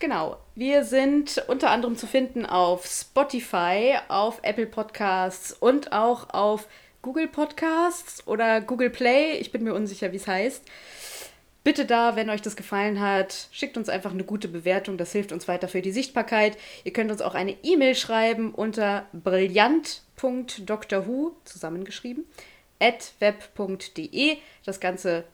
[0.00, 0.38] Genau.
[0.54, 6.68] Wir sind unter anderem zu finden auf Spotify, auf Apple Podcasts und auch auf
[7.02, 9.38] Google Podcasts oder Google Play.
[9.38, 10.64] Ich bin mir unsicher, wie es heißt.
[11.64, 14.98] Bitte da, wenn euch das gefallen hat, schickt uns einfach eine gute Bewertung.
[14.98, 16.58] Das hilft uns weiter für die Sichtbarkeit.
[16.84, 22.26] Ihr könnt uns auch eine E-Mail schreiben unter brillant.drwho zusammengeschrieben
[22.80, 24.36] at web.de.
[24.64, 25.24] Das Ganze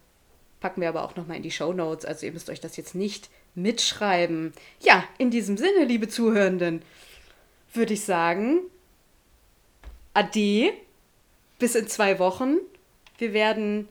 [0.60, 2.04] packen wir aber auch nochmal in die Show Notes.
[2.04, 4.52] Also ihr müsst euch das jetzt nicht mitschreiben.
[4.80, 6.82] Ja, in diesem Sinne, liebe Zuhörenden,
[7.72, 8.60] würde ich sagen,
[10.14, 10.72] Ade,
[11.58, 12.56] bis in zwei Wochen.
[13.18, 13.88] Wir werden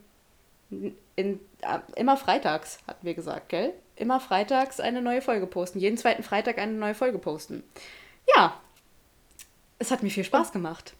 [1.16, 3.72] in, äh, immer freitags, hatten wir gesagt, gell?
[3.96, 5.78] Immer freitags eine neue Folge posten.
[5.78, 7.62] Jeden zweiten Freitag eine neue Folge posten.
[8.36, 8.60] Ja,
[9.78, 10.92] Es hat mir viel Spaß gemacht.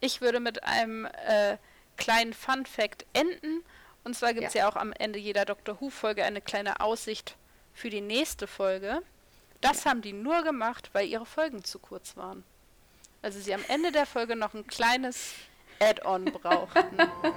[0.00, 1.56] Ich würde mit einem äh,
[1.96, 3.62] kleinen Fun Fact enden.
[4.04, 4.62] Und zwar gibt es ja.
[4.64, 7.36] ja auch am Ende jeder Doctor Who-Folge eine kleine Aussicht
[7.74, 9.02] für die nächste Folge.
[9.60, 12.44] Das haben die nur gemacht, weil ihre Folgen zu kurz waren.
[13.22, 15.34] Also sie am Ende der Folge noch ein kleines
[15.78, 16.96] Add-on brauchten.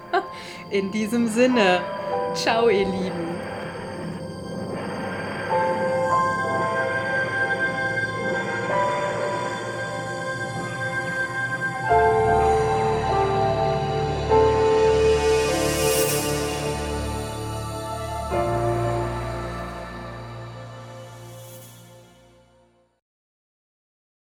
[0.71, 1.81] In diesem Sinne,
[2.35, 3.42] ciao ihr Lieben.